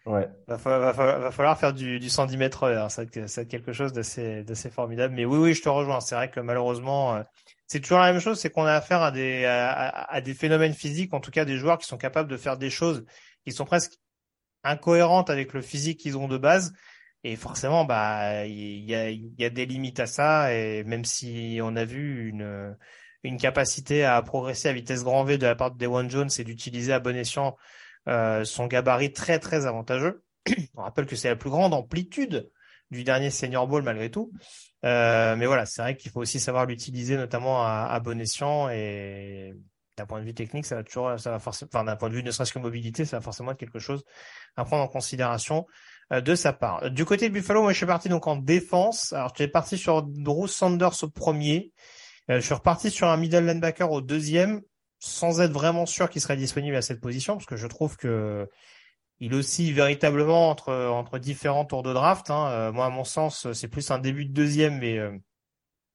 ouais. 0.09 0.29
va, 0.47 0.59
falloir, 0.59 1.59
faire 1.59 1.73
du, 1.73 1.99
du 1.99 2.11
110 2.11 2.37
mètres 2.37 2.65
heure. 2.65 2.91
Ça, 2.91 3.05
va 3.05 3.09
être 3.09 3.49
quelque 3.49 3.73
chose 3.73 3.93
d'assez, 3.93 4.43
d'assez 4.45 4.71
formidable. 4.71 5.15
Mais 5.15 5.25
oui, 5.25 5.38
oui, 5.38 5.55
je 5.55 5.62
te 5.62 5.69
rejoins. 5.69 6.00
C'est 6.00 6.15
vrai 6.15 6.31
que 6.31 6.41
malheureusement, 6.41 7.23
c'est 7.67 7.81
toujours 7.81 7.99
la 7.99 8.12
même 8.12 8.21
chose. 8.21 8.41
C'est 8.41 8.50
qu'on 8.50 8.65
a 8.65 8.75
affaire 8.75 9.03
à 9.03 9.11
des, 9.11 9.45
à, 9.45 10.21
des 10.21 10.35
phénomènes 10.35 10.75
physiques, 10.75 11.15
en 11.15 11.21
tout 11.21 11.31
cas 11.31 11.45
des 11.45 11.57
joueurs 11.57 11.79
qui 11.79 11.87
sont 11.87 11.99
capables 11.99 12.31
de 12.31 12.37
faire 12.37 12.57
des 12.57 12.71
choses 12.71 13.05
qui 13.45 13.53
sont 13.53 13.65
presque 13.65 13.95
incohérente 14.65 15.31
avec 15.31 15.53
le 15.53 15.62
physique 15.62 16.00
qu'ils 16.00 16.19
ont 16.19 16.29
de 16.29 16.38
base. 16.38 16.73
Et 17.25 17.37
forcément, 17.37 17.85
bah, 17.85 18.47
il 18.47 18.85
y 18.85 18.95
a, 18.95 19.11
y 19.11 19.45
a 19.45 19.50
des 19.50 19.67
limites 19.67 20.00
à 20.00 20.07
ça. 20.07 20.55
Et 20.55 20.85
même 20.85 21.05
si 21.05 21.61
on 21.62 21.77
a 21.77 21.85
vu 21.85 22.29
une, 22.29 22.77
une 23.23 23.38
capacité 23.38 24.05
à 24.05 24.21
progresser 24.23 24.69
à 24.69 24.73
vitesse 24.73 25.05
grand 25.05 25.25
V 25.25 25.38
de 25.38 25.47
la 25.47 25.55
part 25.55 25.73
de 25.73 25.79
Dewan 25.79 26.09
Jones 26.09 26.31
et 26.38 26.45
d'utiliser 26.45 26.93
à 26.93 27.00
bon 27.00 27.17
escient 27.17 27.57
euh, 28.09 28.45
son 28.45 28.67
gabarit 28.67 29.12
très 29.12 29.38
très 29.38 29.67
avantageux. 29.67 30.25
on 30.77 30.83
rappelle 30.83 31.07
que 31.07 31.17
c'est 31.17 31.29
la 31.29 31.37
plus 31.37 31.50
grande 31.50 31.75
amplitude 31.75 32.50
du 32.91 33.05
dernier 33.05 33.31
senior 33.31 33.67
ball 33.69 33.83
malgré 33.83 34.11
tout. 34.11 34.33
Euh, 34.85 35.37
mais 35.37 35.47
voilà, 35.47 35.67
c'est 35.67 35.83
vrai 35.83 35.97
qu'il 35.97 36.11
faut 36.11 36.21
aussi 36.21 36.41
savoir 36.41 36.67
l'utiliser 36.67 37.17
notamment 37.17 37.65
à, 37.65 37.88
à 37.91 38.00
bon 38.00 38.21
escient 38.21 38.69
et 38.71 39.55
d'un 39.99 40.07
point 40.07 40.21
de 40.21 40.25
vue 40.25 40.35
technique, 40.35 40.65
ça 40.65 40.77
va 40.77 40.85
toujours, 40.85 41.19
ça 41.19 41.33
va 41.33 41.38
forcément, 41.38 41.69
enfin 41.75 41.85
d'un 41.85 41.97
point 41.97 42.09
de 42.09 42.15
vue 42.15 42.23
ne 42.23 42.31
serait-ce 42.31 42.53
que 42.53 42.59
mobilité, 42.59 43.05
ça 43.05 43.19
va 43.19 43.21
forcément 43.21 43.50
être 43.50 43.59
quelque 43.59 43.81
chose 43.81 44.05
à 44.57 44.65
prendre 44.65 44.85
en 44.85 44.88
considération 44.88 45.67
euh, 46.12 46.21
de 46.21 46.35
sa 46.35 46.53
part. 46.53 46.91
Du 46.91 47.05
côté 47.05 47.29
de 47.29 47.35
Buffalo, 47.35 47.62
moi 47.62 47.73
je 47.73 47.79
suis 47.79 47.87
parti 47.87 48.09
donc 48.09 48.27
en 48.27 48.37
défense. 48.37 49.12
Alors 49.12 49.33
es 49.38 49.49
parti 49.49 49.77
sur 49.77 50.03
Bruce 50.03 50.55
Sanders 50.55 51.03
au 51.03 51.09
premier. 51.09 51.73
Euh, 52.31 52.37
je 52.37 52.41
suis 52.41 52.55
reparti 52.55 52.91
sur 52.91 53.09
un 53.09 53.17
middle 53.17 53.45
linebacker 53.45 53.91
au 53.91 54.00
deuxième, 54.00 54.62
sans 54.99 55.40
être 55.40 55.52
vraiment 55.52 55.87
sûr 55.87 56.11
qu'il 56.11 56.21
serait 56.21 56.37
disponible 56.37 56.76
à 56.76 56.83
cette 56.83 57.00
position, 57.00 57.35
parce 57.35 57.47
que 57.47 57.57
je 57.57 57.67
trouve 57.67 57.97
que 57.97 58.49
il 59.21 59.35
oscille 59.35 59.73
véritablement 59.73 60.49
entre 60.50 60.73
entre 60.73 61.19
différents 61.19 61.64
tours 61.64 61.83
de 61.83 61.93
draft. 61.93 62.31
Hein. 62.31 62.49
Euh, 62.50 62.73
moi, 62.73 62.87
à 62.87 62.90
mon 62.90 63.05
sens, 63.05 63.50
c'est 63.52 63.69
plus 63.69 63.90
un 63.90 63.99
début 63.99 64.26
de 64.26 64.33
deuxième, 64.33 64.78
mais 64.78 64.99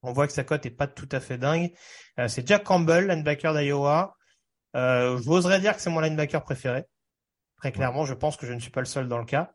On 0.03 0.12
voit 0.13 0.27
que 0.27 0.33
sa 0.33 0.43
cote 0.43 0.65
est 0.65 0.69
pas 0.69 0.88
tout 0.88 1.10
à 1.12 1.19
fait 1.19 1.38
dingue. 1.38 1.72
c'est 2.27 2.48
Jack 2.48 2.63
Campbell, 2.63 3.07
linebacker 3.07 3.53
d'Iowa. 3.53 4.15
Euh, 4.75 5.17
J'oserais 5.22 5.60
dire 5.60 5.75
que 5.75 5.81
c'est 5.81 5.89
mon 5.89 6.00
linebacker 6.00 6.43
préféré. 6.43 6.86
Très 7.57 7.72
clairement, 7.72 8.05
je 8.05 8.13
pense 8.13 8.38
que 8.38 8.45
je 8.45 8.53
ne 8.53 8.60
suis 8.60 8.72
pas 8.72 8.81
le 8.81 8.86
seul 8.86 9.07
dans 9.07 9.19
le 9.19 9.25
cas. 9.25 9.53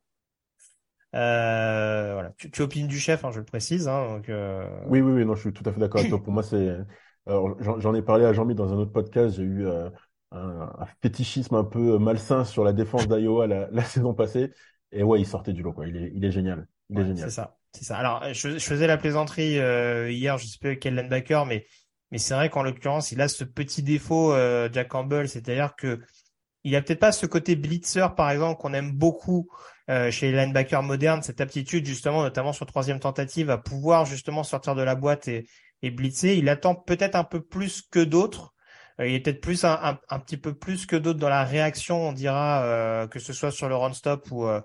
Euh, 1.14 2.12
voilà. 2.14 2.32
Tu, 2.38 2.50
tu, 2.50 2.62
opines 2.62 2.86
du 2.86 2.98
chef, 2.98 3.24
hein, 3.24 3.30
je 3.30 3.40
le 3.40 3.44
précise. 3.44 3.88
Hein, 3.88 4.16
donc, 4.16 4.28
euh... 4.28 4.66
Oui, 4.86 5.00
oui, 5.00 5.12
oui, 5.12 5.24
non, 5.24 5.34
je 5.34 5.42
suis 5.42 5.52
tout 5.52 5.62
à 5.68 5.72
fait 5.72 5.80
d'accord 5.80 6.00
avec 6.00 6.10
toi. 6.10 6.22
Pour 6.22 6.32
moi, 6.32 6.42
c'est. 6.42 6.76
J'en 7.28 7.94
ai 7.94 8.02
parlé 8.02 8.24
à 8.24 8.32
Jean-Mi 8.32 8.54
dans 8.54 8.72
un 8.72 8.76
autre 8.76 8.92
podcast. 8.92 9.36
J'ai 9.36 9.42
eu 9.42 9.66
euh, 9.66 9.90
un, 10.32 10.70
un, 10.78 10.86
fétichisme 11.02 11.54
un 11.54 11.64
peu 11.64 11.98
malsain 11.98 12.44
sur 12.44 12.64
la 12.64 12.72
défense 12.72 13.06
d'Iowa 13.06 13.46
la, 13.46 13.68
la, 13.72 13.82
saison 13.82 14.14
passée. 14.14 14.52
Et 14.92 15.02
ouais, 15.02 15.20
il 15.20 15.26
sortait 15.26 15.52
du 15.52 15.62
lot, 15.62 15.72
quoi. 15.72 15.86
Il 15.86 15.96
est, 15.96 16.12
il 16.14 16.24
est 16.24 16.30
génial. 16.30 16.66
Il 16.90 16.98
est 16.98 17.04
génial. 17.04 17.28
C'est 17.30 17.36
ça. 17.36 17.58
C'est 17.72 17.84
ça. 17.84 17.98
Alors, 17.98 18.24
je, 18.32 18.58
je, 18.58 18.64
faisais 18.64 18.86
la 18.86 18.96
plaisanterie 18.96 19.58
euh, 19.58 20.10
hier, 20.10 20.38
je 20.38 20.46
sais 20.46 20.58
pas 20.60 20.74
quel 20.74 20.94
linebacker, 20.94 21.44
mais 21.44 21.66
mais 22.10 22.18
c'est 22.18 22.34
vrai 22.34 22.48
qu'en 22.48 22.62
l'occurrence, 22.62 23.12
il 23.12 23.20
a 23.20 23.28
ce 23.28 23.44
petit 23.44 23.82
défaut, 23.82 24.32
euh, 24.32 24.68
Jack 24.72 24.88
Campbell, 24.88 25.28
c'est-à-dire 25.28 25.74
que 25.76 26.00
il 26.64 26.74
a 26.74 26.82
peut-être 26.82 27.00
pas 27.00 27.12
ce 27.12 27.26
côté 27.26 27.56
blitzer, 27.56 28.06
par 28.16 28.30
exemple, 28.30 28.60
qu'on 28.60 28.72
aime 28.74 28.92
beaucoup 28.92 29.48
euh, 29.90 30.10
chez 30.10 30.30
les 30.30 30.36
linebackers 30.38 30.82
modernes, 30.82 31.22
cette 31.22 31.40
aptitude 31.40 31.86
justement, 31.86 32.22
notamment 32.22 32.52
sur 32.52 32.66
troisième 32.66 33.00
tentative, 33.00 33.50
à 33.50 33.58
pouvoir 33.58 34.06
justement 34.06 34.42
sortir 34.42 34.74
de 34.74 34.82
la 34.82 34.94
boîte 34.94 35.28
et, 35.28 35.46
et 35.82 35.90
blitzer. 35.90 36.36
Il 36.36 36.48
attend 36.48 36.74
peut-être 36.74 37.14
un 37.14 37.24
peu 37.24 37.40
plus 37.40 37.82
que 37.82 38.00
d'autres. 38.00 38.54
Euh, 39.00 39.06
il 39.08 39.14
est 39.14 39.20
peut-être 39.20 39.40
plus 39.40 39.64
un, 39.64 39.98
petit 40.24 40.36
peu 40.36 40.54
plus 40.54 40.86
que 40.86 40.96
d'autres 40.96 41.18
dans 41.18 41.28
la 41.28 41.44
réaction, 41.44 42.08
on 42.08 42.12
dira, 42.12 42.64
euh, 42.64 43.06
que 43.06 43.18
ce 43.18 43.32
soit 43.32 43.50
sur 43.50 43.68
le 43.68 43.76
run 43.76 43.92
stop 43.92 44.30
ou, 44.30 44.44
euh, 44.44 44.60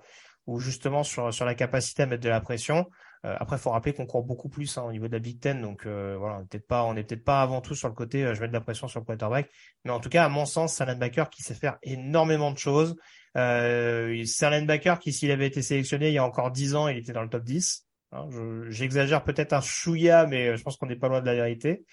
ou 0.47 0.59
justement 0.59 1.03
sur, 1.03 1.33
sur 1.33 1.45
la 1.45 1.55
capacité 1.55 2.03
à 2.03 2.05
mettre 2.05 2.23
de 2.23 2.29
la 2.29 2.41
pression. 2.41 2.87
Euh, 3.25 3.35
après, 3.39 3.57
faut 3.57 3.69
rappeler 3.69 3.93
qu'on 3.93 4.05
court 4.05 4.23
beaucoup 4.23 4.49
plus 4.49 4.77
hein, 4.77 4.83
au 4.83 4.91
niveau 4.91 5.07
de 5.07 5.13
la 5.13 5.19
Big 5.19 5.39
Ten, 5.39 5.61
donc 5.61 5.85
voilà, 5.85 6.37
on 6.37 6.39
n'est 6.39 6.45
peut-être 6.47 6.67
pas, 6.67 6.83
on 6.83 6.95
est 6.95 7.03
peut-être 7.03 7.23
pas 7.23 7.41
avant 7.41 7.61
tout 7.61 7.75
sur 7.75 7.87
le 7.87 7.93
côté, 7.93 8.33
je 8.35 8.41
mets 8.41 8.49
de 8.49 8.53
la 8.53 8.59
pression 8.59 8.87
sur 8.87 8.99
le 8.99 9.05
quarterback, 9.05 9.49
mais 9.85 9.91
en 9.91 9.99
tout 9.99 10.09
cas, 10.09 10.25
à 10.25 10.29
mon 10.29 10.45
sens, 10.45 10.73
c'est 10.73 10.83
un 10.83 10.87
linebacker 10.87 11.29
qui 11.29 11.41
sait 11.43 11.53
faire 11.53 11.77
énormément 11.83 12.51
de 12.51 12.57
choses. 12.57 12.95
c'est 13.35 14.45
un 14.45 14.49
linebacker 14.49 14.99
qui, 14.99 15.13
s'il 15.13 15.31
avait 15.31 15.47
été 15.47 15.61
sélectionné 15.61 16.09
il 16.09 16.13
y 16.15 16.17
a 16.17 16.25
encore 16.25 16.51
10 16.51 16.75
ans, 16.75 16.87
il 16.89 16.97
était 16.97 17.13
dans 17.13 17.23
le 17.23 17.29
top 17.29 17.43
10. 17.43 17.87
Hein, 18.13 18.29
J'exagère 18.69 19.23
peut-être 19.23 19.53
un 19.53 19.61
chouïa, 19.61 20.25
mais 20.25 20.55
je 20.55 20.63
pense 20.63 20.77
qu'on 20.77 20.85
n'est 20.85 20.95
pas 20.95 21.07
loin 21.07 21.21
de 21.21 21.25
la 21.25 21.35
vérité. 21.35 21.85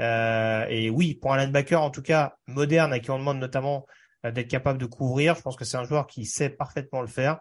Euh, 0.00 0.66
et 0.68 0.90
oui, 0.90 1.14
pour 1.14 1.32
un 1.32 1.38
linebacker 1.38 1.80
en 1.80 1.90
tout 1.90 2.02
cas 2.02 2.36
moderne 2.46 2.92
à 2.92 2.98
qui 2.98 3.10
on 3.10 3.18
demande 3.18 3.38
notamment 3.38 3.86
d'être 4.24 4.48
capable 4.48 4.78
de 4.78 4.86
couvrir, 4.86 5.34
je 5.36 5.42
pense 5.42 5.56
que 5.56 5.64
c'est 5.64 5.76
un 5.76 5.84
joueur 5.84 6.06
qui 6.06 6.24
sait 6.24 6.50
parfaitement 6.50 7.00
le 7.00 7.06
faire. 7.06 7.40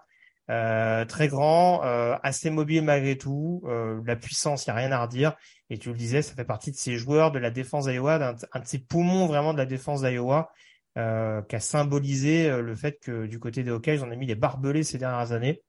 Euh, 0.50 1.06
très 1.06 1.30
grand, 1.30 1.86
euh, 1.86 2.18
assez 2.22 2.50
mobile 2.50 2.84
malgré 2.84 3.18
tout. 3.18 3.62
Euh, 3.66 4.02
la 4.06 4.16
puissance, 4.16 4.66
il 4.66 4.72
n'y 4.72 4.72
a 4.74 4.76
rien 4.78 4.92
à 4.92 5.02
redire. 5.02 5.36
Et 5.70 5.78
tu 5.78 5.90
le 5.90 5.96
disais, 5.96 6.22
ça 6.22 6.36
fait 6.36 6.44
partie 6.44 6.72
de 6.72 6.76
ces 6.76 6.98
joueurs 6.98 7.32
de 7.32 7.40
la 7.40 7.50
défense 7.50 7.86
d'Iowa, 7.86 8.36
un 8.52 8.60
de 8.60 8.66
ces 8.66 8.80
poumons 8.80 9.26
vraiment 9.28 9.54
de 9.54 9.58
la 9.58 9.66
défense 9.66 10.02
d'Iowa, 10.02 10.52
euh, 10.98 11.42
qui 11.44 11.56
a 11.56 11.60
symbolisé 11.60 12.50
le 12.50 12.76
fait 12.76 13.00
que 13.00 13.26
du 13.26 13.40
côté 13.40 13.64
des 13.64 13.72
Hawkeyes, 13.72 14.02
on 14.04 14.12
a 14.12 14.16
mis 14.16 14.28
des 14.28 14.36
barbelés 14.36 14.84
ces 14.84 14.98
dernières 14.98 15.32
années. 15.32 15.62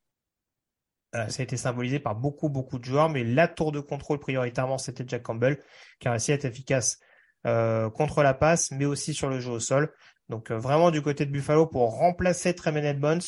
Ça 1.29 1.41
a 1.41 1.43
été 1.43 1.57
symbolisé 1.57 2.01
par 2.01 2.15
beaucoup, 2.15 2.49
beaucoup 2.49 2.79
de 2.79 2.85
joueurs, 2.85 3.09
mais 3.09 3.25
la 3.25 3.49
tour 3.49 3.73
de 3.73 3.81
contrôle 3.81 4.19
prioritairement, 4.19 4.79
c'était 4.79 5.05
Jack 5.07 5.23
Campbell, 5.23 5.59
qui 6.01 6.09
a 6.09 6.11
réussi 6.11 6.33
à 6.33 6.35
être 6.35 6.45
efficace 6.45 6.99
contre 7.45 8.23
la 8.23 8.35
passe, 8.35 8.71
mais 8.71 8.85
aussi 8.85 9.15
sur 9.15 9.29
le 9.29 9.39
jeu 9.39 9.53
au 9.53 9.61
sol. 9.61 9.93
Donc 10.29 10.51
vraiment 10.51 10.91
du 10.91 11.03
côté 11.03 11.27
de 11.27 11.31
Buffalo 11.31 11.67
pour 11.67 11.99
remplacer 11.99 12.55
Tremaine 12.55 12.85
Edmonds, 12.85 13.19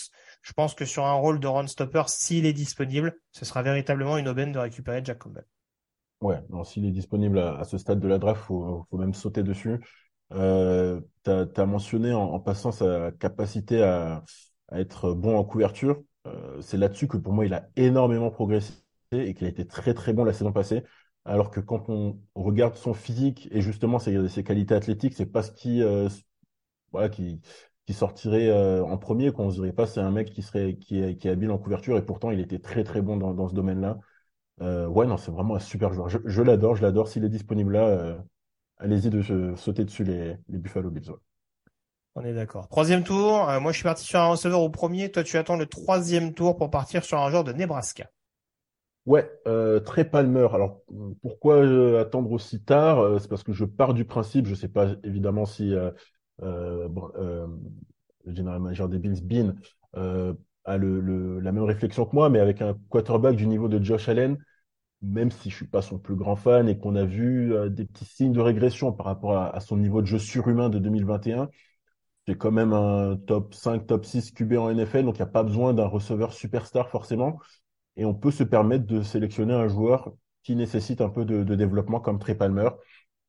je 0.43 0.53
pense 0.53 0.75
que 0.75 0.85
sur 0.85 1.05
un 1.05 1.15
rôle 1.15 1.41
de 1.41 1.47
run 1.47 1.67
stopper, 1.67 2.05
s'il 2.07 2.47
est 2.47 2.53
disponible, 2.53 3.17
ce 3.33 3.45
sera 3.45 3.63
véritablement 3.63 4.17
une 4.17 4.29
aubaine 4.29 4.53
de 4.53 4.59
récupérer 4.59 5.01
Jack 5.05 5.19
Campbell. 5.19 5.45
Ouais, 6.21 6.41
s'il 6.65 6.87
est 6.87 6.93
disponible 6.93 7.39
à, 7.39 7.65
ce 7.65 7.79
stade 7.79 8.01
de 8.01 8.09
la 8.09 8.19
draft, 8.19 8.43
faut, 8.43 8.87
faut 8.91 8.97
même 8.97 9.13
sauter 9.13 9.43
dessus. 9.43 9.79
Euh, 10.33 11.01
tu 11.25 11.31
as, 11.31 11.67
mentionné 11.67 12.13
en, 12.13 12.41
passant 12.41 12.73
sa 12.73 13.13
capacité 13.13 13.83
à, 13.83 14.25
être 14.73 15.13
bon 15.13 15.37
en 15.37 15.45
couverture. 15.45 16.03
Euh, 16.27 16.61
c'est 16.61 16.77
là-dessus 16.77 17.09
que 17.09 17.17
pour 17.17 17.33
moi, 17.33 17.47
il 17.47 17.55
a 17.55 17.69
énormément 17.77 18.31
progressé 18.31 18.75
et 19.13 19.35
qu'il 19.35 19.47
a 19.47 19.51
été 19.51 19.67
très 19.67 19.95
très 19.95 20.13
bon 20.13 20.25
la 20.25 20.33
saison 20.33 20.53
passée. 20.53 20.85
Alors 21.25 21.51
que 21.51 21.61
quand 21.61 21.89
on 21.89 22.19
regarde 22.35 22.77
son 22.77 22.95
physique 22.95 23.49
et 23.51 23.61
justement 23.61 23.99
ses, 23.99 24.45
qualités 24.45 24.75
athlétiques, 24.75 25.15
c'est 25.15 25.27
pas 25.27 25.43
ce 25.43 25.53
qui, 25.53 25.83
euh, 25.83 26.09
sortirait 27.91 28.49
euh, 28.49 28.85
en 28.85 28.99
premier, 28.99 29.33
qu'on 29.33 29.51
se 29.51 29.57
dirait 29.57 29.73
pas 29.73 29.87
c'est 29.87 30.01
un 30.01 30.11
mec 30.11 30.31
qui 30.31 30.43
serait 30.43 30.77
qui 30.77 31.01
est, 31.01 31.17
qui 31.17 31.29
est 31.29 31.31
habile 31.31 31.51
en 31.51 31.59
couverture 31.59 31.97
et 31.97 32.05
pourtant 32.05 32.31
il 32.31 32.41
était 32.41 32.59
très 32.59 32.85
très 32.85 33.01
bon 33.01 33.17
dans, 33.17 33.49
ce 33.49 33.55
domaine-là. 33.55 33.99
Ouais, 34.61 35.07
non, 35.07 35.17
c'est 35.17 35.31
vraiment 35.31 35.57
un 35.57 35.61
super 35.61 35.93
joueur. 35.93 36.09
Je, 36.09 36.43
l'adore, 36.43 36.77
je 36.77 36.83
l'adore. 36.83 37.09
S'il 37.09 37.25
est 37.25 37.29
disponible 37.29 37.75
là, 37.75 38.19
allez-y 38.79 39.11
de 39.11 39.55
sauter 39.57 39.85
dessus 39.85 40.05
les, 40.05 40.37
les 40.49 40.59
Buffalo 40.59 40.91
Bills. 40.91 41.13
On 42.17 42.25
est 42.25 42.35
d'accord. 42.35 42.67
Troisième 42.69 43.05
tour. 43.05 43.49
moi, 43.61 43.73
je 43.73 43.77
suis 43.77 43.85
parti 43.85 44.05
sur 44.05 44.19
un 44.19 44.29
receveur 44.29 44.61
au 44.61 44.71
premier. 44.71 45.11
Toi, 45.13 45.23
tu 45.23 45.37
attends 45.37 45.57
le 45.57 45.67
troisième 45.67 46.35
tour 46.35 46.57
pour 46.57 46.71
partir 46.71 47.05
sur 47.05 47.19
un 47.19 47.31
joueur 47.31 47.45
de 47.45 47.53
Nebraska. 47.53 48.11
Ouais, 49.05 49.31
euh, 49.47 49.79
très 49.79 50.05
Palmer. 50.05 50.49
Alors, 50.53 50.81
pourquoi 51.23 51.61
attendre 52.01 52.33
aussi 52.33 52.65
tard 52.65 53.21
C'est 53.21 53.29
parce 53.29 53.45
que 53.45 53.53
je 53.53 53.65
pars 53.65 53.95
du 53.95 54.05
principe, 54.05 54.47
je 54.47 54.55
sais 54.55 54.69
pas 54.69 54.89
évidemment 55.05 55.45
si 55.45 55.73
euh, 56.43 56.89
euh, 57.19 57.47
le 58.25 58.35
général 58.35 58.61
manager 58.61 58.89
des 58.89 58.99
Bills, 58.99 59.23
Bean, 59.23 59.55
euh, 59.97 60.35
a 60.65 60.77
la 60.79 61.53
même 61.53 61.63
réflexion 61.63 62.05
que 62.05 62.15
moi, 62.15 62.29
mais 62.29 62.41
avec 62.41 62.61
un 62.61 62.77
quarterback 62.89 63.37
du 63.37 63.47
niveau 63.47 63.69
de 63.69 63.83
Josh 63.83 64.09
Allen, 64.09 64.37
même 65.01 65.31
si 65.31 65.49
je 65.49 65.55
suis 65.55 65.67
pas 65.67 65.81
son 65.81 65.99
plus 65.99 66.17
grand 66.17 66.35
fan 66.35 66.69
et 66.69 66.77
qu'on 66.77 66.97
a 66.97 67.05
vu 67.05 67.55
des 67.71 67.85
petits 67.85 68.05
signes 68.05 68.33
de 68.33 68.41
régression 68.41 68.93
par 68.93 69.07
rapport 69.07 69.37
à, 69.37 69.61
son 69.61 69.77
niveau 69.77 70.03
de 70.03 70.07
jeu 70.07 70.19
surhumain 70.19 70.69
de 70.69 70.81
2021, 70.81 71.49
c'est 72.27 72.37
quand 72.37 72.51
même 72.51 72.73
un 72.73 73.17
top 73.17 73.55
5, 73.55 73.87
top 73.87 74.05
6 74.05 74.33
QB 74.33 74.55
en 74.55 74.71
NFL, 74.71 75.05
donc 75.05 75.17
il 75.17 75.23
n'y 75.23 75.29
a 75.29 75.31
pas 75.31 75.43
besoin 75.43 75.75
d'un 75.75 75.87
receveur 75.87 76.33
superstar 76.33 76.89
forcément. 76.91 77.39
Et 77.97 78.05
on 78.05 78.15
peut 78.15 78.31
se 78.31 78.45
permettre 78.45 78.87
de 78.87 79.03
sélectionner 79.03 79.55
un 79.55 79.69
joueur 79.69 80.13
qui 80.43 80.57
nécessite 80.57 81.01
un 81.01 81.09
peu 81.11 81.25
de, 81.25 81.43
développement 81.55 82.01
comme 82.01 82.19
Trey 82.19 82.35
Palmer. 82.35 82.71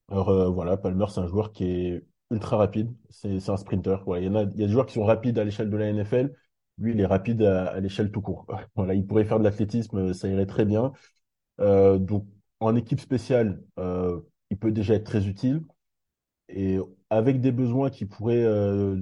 Alors 0.10 0.52
voilà, 0.54 0.78
Palmer, 0.78 1.06
c'est 1.10 1.22
un 1.22 1.28
joueur 1.28 1.52
qui 1.52 1.66
est 1.66 2.06
ultra 2.32 2.58
rapide. 2.58 2.94
C'est 3.10 3.50
un 3.50 3.58
sprinter. 3.58 3.98
il 4.18 4.24
y 4.24 4.38
a, 4.38 4.46
des 4.46 4.68
joueurs 4.70 4.86
qui 4.86 4.94
sont 4.96 5.06
rapides 5.06 5.40
à 5.40 5.44
l'échelle 5.44 5.70
de 5.70 5.78
la 5.78 5.88
NFL. 5.92 6.34
Lui, 6.78 6.94
il 6.94 7.00
est 7.00 7.06
rapide 7.06 7.42
à, 7.44 7.80
l'échelle 7.80 8.12
tout 8.12 8.22
court. 8.22 8.46
Voilà, 8.76 8.94
il 8.94 9.06
pourrait 9.06 9.26
faire 9.26 9.40
de 9.40 9.44
l'athlétisme, 9.44 10.14
ça 10.14 10.28
irait 10.28 10.46
très 10.46 10.66
bien. 10.66 10.94
Euh, 11.62 11.98
donc, 11.98 12.28
en 12.60 12.76
équipe 12.76 13.00
spéciale, 13.00 13.62
euh, 13.80 14.22
il 14.50 14.58
peut 14.58 14.72
déjà 14.72 14.96
être 14.96 15.06
très 15.06 15.28
utile. 15.28 15.64
Et 16.50 16.80
avec 17.10 17.42
des 17.42 17.52
besoins 17.52 17.90
qui 17.90 18.06
pourraient 18.06 18.44
euh, 18.44 19.02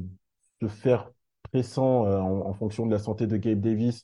se 0.61 0.67
faire 0.67 1.11
pressants 1.43 2.05
euh, 2.05 2.19
en, 2.19 2.53
fonction 2.53 2.85
de 2.85 2.91
la 2.91 2.99
santé 2.99 3.27
de 3.27 3.37
Gabe 3.37 3.59
Davis 3.59 4.03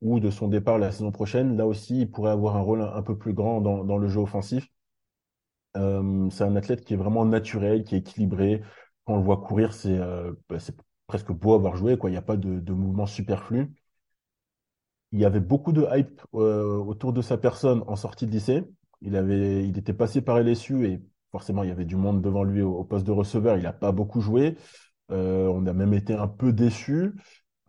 ou 0.00 0.20
de 0.20 0.30
son 0.30 0.48
départ 0.48 0.78
la 0.78 0.92
saison 0.92 1.12
prochaine, 1.12 1.56
là 1.56 1.66
aussi, 1.66 2.02
il 2.02 2.10
pourrait 2.10 2.32
avoir 2.32 2.56
un 2.56 2.60
rôle 2.60 2.82
un, 2.82 3.02
peu 3.02 3.16
plus 3.16 3.34
grand 3.34 3.60
dans, 3.60 3.98
le 3.98 4.08
jeu 4.08 4.20
offensif. 4.20 4.68
Euh, 5.76 6.28
c'est 6.30 6.44
un 6.44 6.56
athlète 6.56 6.84
qui 6.84 6.94
est 6.94 6.96
vraiment 6.96 7.24
naturel, 7.24 7.84
qui 7.84 7.94
est 7.94 7.98
équilibré. 7.98 8.62
Quand 9.04 9.14
on 9.14 9.16
le 9.18 9.22
voit 9.22 9.38
courir, 9.38 9.72
c'est 9.72 9.98
bah, 10.48 10.58
presque 11.06 11.32
beau 11.32 11.54
à 11.54 11.58
voir 11.58 11.76
jouer. 11.76 11.96
Quoi. 11.96 12.10
Il 12.10 12.14
n'y 12.14 12.18
a 12.18 12.22
pas 12.22 12.36
de, 12.36 12.72
mouvement 12.72 13.06
superflu. 13.06 13.72
Il 15.12 15.20
y 15.20 15.24
avait 15.24 15.40
beaucoup 15.40 15.72
de 15.72 15.86
hype 15.94 16.20
autour 16.32 17.12
de 17.12 17.22
sa 17.22 17.38
personne 17.38 17.84
en 17.86 17.96
sortie 17.96 18.26
de 18.26 18.32
lycée. 18.32 18.64
Il, 19.02 19.16
avait, 19.16 19.66
il 19.66 19.78
était 19.78 19.92
passé 19.92 20.20
par 20.20 20.38
LSU 20.38 20.86
et 20.86 21.00
forcément, 21.32 21.64
il 21.64 21.68
y 21.70 21.72
avait 21.72 21.84
du 21.84 21.96
monde 21.96 22.22
devant 22.22 22.44
lui 22.44 22.62
au, 22.62 22.84
poste 22.84 23.06
de 23.06 23.12
receveur. 23.12 23.56
Il 23.56 23.64
n'a 23.64 23.72
pas 23.72 23.92
beaucoup 23.92 24.20
joué. 24.20 24.56
on 25.08 25.66
a 25.66 25.72
même 25.72 25.94
été 25.94 26.14
un 26.14 26.28
peu 26.28 26.52
déçus. 26.52 27.12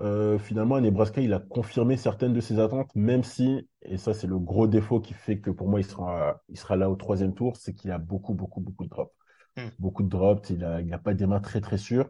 Euh, 0.02 0.40
finalement, 0.40 0.76
à 0.76 0.82
Nebraska, 0.82 1.22
il 1.22 1.34
a 1.34 1.40
confirmé 1.40 1.98
certaines 1.98 2.34
de 2.34 2.42
ses 2.42 2.60
attentes, 2.60 2.94
même 2.96 3.24
si, 3.24 3.70
et 3.84 3.98
ça 3.98 4.14
c'est 4.14 4.28
le 4.28 4.40
gros 4.40 4.68
défaut 4.68 5.00
qui 5.00 5.14
fait 5.14 5.40
que 5.40 5.52
pour 5.52 5.70
moi 5.70 5.80
il 5.80 5.86
sera, 5.86 6.42
il 6.50 6.58
sera 6.58 6.76
là 6.76 6.90
au 6.90 6.96
troisième 6.96 7.34
tour, 7.34 7.56
c'est 7.58 7.74
qu'il 7.74 7.92
a 7.92 8.00
beaucoup, 8.00 8.34
beaucoup, 8.34 8.60
beaucoup 8.60 8.84
de 8.86 8.90
drops. 8.90 9.14
Hmm. 9.56 9.70
Beaucoup 9.80 10.04
de 10.04 10.10
drops, 10.10 10.50
il 10.50 10.60
n'a 10.60 10.82
il 10.82 10.94
a 10.94 10.98
pas 10.98 11.14
des 11.14 11.28
mains 11.28 11.40
très, 11.40 11.62
très 11.62 11.78
sûres. 11.78 12.10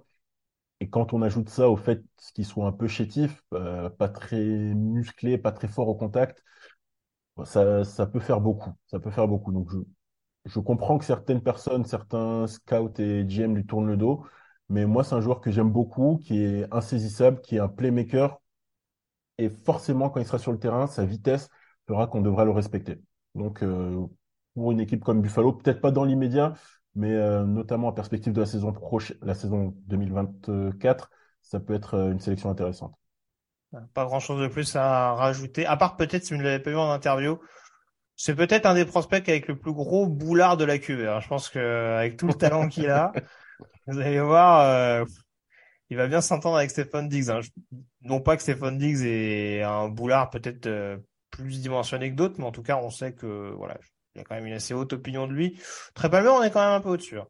Et 0.79 0.89
quand 0.89 1.13
on 1.13 1.22
ajoute 1.22 1.50
ça 1.50 1.69
au 1.69 1.77
fait 1.77 2.03
qu'il 2.36 2.45
soit 2.45 2.65
un 2.67 2.72
peu 2.72 2.88
chétif, 2.88 3.43
euh, 3.53 3.89
pas 3.89 4.10
très 4.10 4.43
musclé, 4.43 5.38
pas 5.38 5.51
très 5.51 5.67
fort 5.67 5.88
au 5.88 5.95
contact, 5.95 6.43
ça, 7.45 7.83
ça 7.83 8.07
peut 8.07 8.19
faire 8.19 8.41
beaucoup. 8.41 8.72
Ça 8.88 9.00
peut 9.00 9.12
faire 9.12 9.27
beaucoup. 9.27 9.51
Donc 9.51 9.69
je, 9.72 9.77
je 10.46 10.60
comprends 10.60 10.98
que 10.98 11.06
certaines 11.06 11.42
personnes, 11.42 11.86
certains 11.86 12.48
scouts 12.48 13.00
et 13.00 13.24
GM 13.26 13.56
lui 13.56 13.66
tournent 13.66 13.88
le 13.88 13.98
dos. 13.98 14.26
Mais 14.70 14.86
moi, 14.86 15.04
c'est 15.04 15.16
un 15.16 15.22
joueur 15.22 15.42
que 15.42 15.52
j'aime 15.52 15.72
beaucoup, 15.72 16.20
qui 16.24 16.44
est 16.44 16.68
insaisissable, 16.74 17.42
qui 17.42 17.58
est 17.58 17.60
un 17.60 17.68
playmaker. 17.68 18.40
Et 19.38 19.50
forcément, 19.50 20.10
quand 20.10 20.20
il 20.20 20.26
sera 20.26 20.40
sur 20.40 20.52
le 20.52 20.60
terrain, 20.60 20.88
sa 20.88 21.06
vitesse 21.06 21.50
fera 21.88 22.08
qu'on 22.08 22.22
devra 22.22 22.46
le 22.46 22.52
respecter. 22.52 23.02
Donc, 23.36 23.64
euh, 23.64 24.06
pour 24.54 24.72
une 24.72 24.80
équipe 24.80 25.04
comme 25.04 25.22
Buffalo, 25.22 25.54
peut-être 25.54 25.82
pas 25.82 25.92
dans 25.92 26.04
l'immédiat, 26.04 26.54
mais 26.96 27.14
euh, 27.14 27.44
notamment 27.44 27.88
en 27.88 27.94
perspective 27.94 28.34
de 28.34 28.40
la 28.42 28.46
saison 28.46 28.72
prochaine, 28.72 29.18
la 29.22 29.34
saison 29.34 29.74
2024, 29.88 31.10
ça 31.42 31.60
peut 31.60 31.74
être 31.74 31.96
euh, 31.96 32.12
une 32.12 32.20
sélection 32.20 32.50
intéressante. 32.50 32.94
Pas 33.94 34.06
grand 34.06 34.20
chose 34.20 34.40
de 34.40 34.48
plus 34.48 34.76
à 34.76 35.14
rajouter, 35.14 35.66
à 35.66 35.78
part 35.78 35.98
peut-être 35.98 36.24
si 36.24 36.34
vous 36.34 36.40
ne 36.40 36.44
l'avez 36.44 36.60
pas 36.60 36.70
vu 36.70 36.78
en 36.78 36.92
interview, 36.92 37.40
C'est 38.15 38.36
peut-être 38.36 38.65
un 38.65 38.75
des 38.75 38.86
prospects 38.86 39.27
avec 39.27 39.48
le 39.48 39.58
plus 39.58 39.74
gros 39.74 40.08
boulard 40.08 40.58
de 40.58 40.65
la 40.65 40.77
QV. 40.77 41.08
Hein. 41.08 41.20
Je 41.20 41.27
pense 41.27 41.50
que 41.50 41.96
avec 41.98 42.17
tout 42.17 42.27
le 42.27 42.34
talent 42.34 42.67
qu'il 42.67 42.89
a, 42.89 43.12
vous 43.88 44.00
allez 44.00 44.20
voir, 44.20 44.62
euh, 44.62 45.05
il 45.89 45.98
va 45.98 46.08
bien 46.08 46.22
s'entendre 46.22 46.58
avec 46.58 46.70
Stéphane 46.70 47.10
Diggs. 47.10 47.29
Hein. 47.29 47.39
Non 48.01 48.22
pas 48.22 48.36
que 48.36 48.43
Stéphane 48.43 48.77
Diggs 48.77 49.03
est 49.05 49.63
un 49.63 49.89
boulard 49.89 50.29
peut-être 50.29 50.67
euh, 50.67 50.98
plus 51.32 51.62
dimensionné 51.62 52.12
que 52.12 52.15
d'autres, 52.15 52.36
mais 52.38 52.46
en 52.46 52.51
tout 52.51 52.63
cas, 52.63 52.77
on 52.77 52.89
sait 52.89 53.13
que 53.13 53.51
voilà, 53.58 53.77
il 54.15 54.20
y 54.20 54.22
a 54.22 54.24
quand 54.24 54.36
même 54.36 54.46
une 54.46 54.53
assez 54.53 54.74
haute 54.74 54.93
opinion 54.93 55.27
de 55.27 55.34
lui. 55.34 55.60
Très 55.96 56.10
bien, 56.10 56.24
on 56.25 56.43
est 56.43 56.51
quand 56.51 56.63
même 56.63 56.77
un 56.77 56.82
peu 56.82 56.89
au-dessus, 56.89 57.20
hein, 57.20 57.27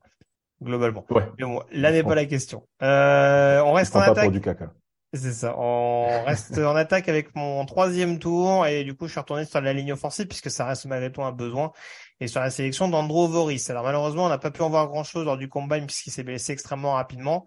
globalement. 0.61 1.05
Ouais. 1.09 1.23
Mais 1.39 1.45
bon, 1.45 1.63
là 1.71 1.91
n'est 1.91 2.03
pas 2.03 2.15
la 2.15 2.25
question. 2.25 2.67
Euh, 2.81 3.61
on 3.61 3.73
reste 3.73 3.95
en 3.95 4.01
attaque. 4.01 4.31
du 4.31 4.41
caca. 4.41 4.73
C'est 5.15 5.32
ça. 5.32 5.55
On 5.60 6.24
reste 6.24 6.58
en 6.58 6.75
attaque 6.75 7.08
avec 7.08 7.36
mon 7.36 7.63
troisième 7.65 8.17
tour 8.17 8.65
et 8.65 8.84
du 8.84 8.96
coup, 8.96 9.05
je 9.05 9.12
suis 9.12 9.20
retourné 9.20 9.46
sur 9.46 9.62
la 9.62 9.72
ligne 9.72 9.93
offensive 9.93 10.25
puisque 10.25 10.50
ça 10.50 10.65
reste 10.65 10.86
malgré 10.86 11.12
tout 11.12 11.22
un 11.22 11.32
besoin 11.32 11.72
et 12.20 12.27
sur 12.27 12.41
la 12.41 12.50
sélection 12.50 12.88
d'Andro 12.88 13.27
Voris. 13.27 13.70
Alors 13.70 13.84
malheureusement, 13.84 14.25
on 14.25 14.29
n'a 14.29 14.39
pas 14.39 14.50
pu 14.50 14.63
en 14.63 14.70
voir 14.72 14.88
grand 14.88 15.03
chose 15.03 15.25
lors 15.25 15.38
du 15.38 15.50
combine 15.50 15.86
puisqu'il 15.86 16.10
s'est 16.10 16.24
blessé 16.24 16.53
extrêmement 16.53 16.93
rapidement, 16.93 17.46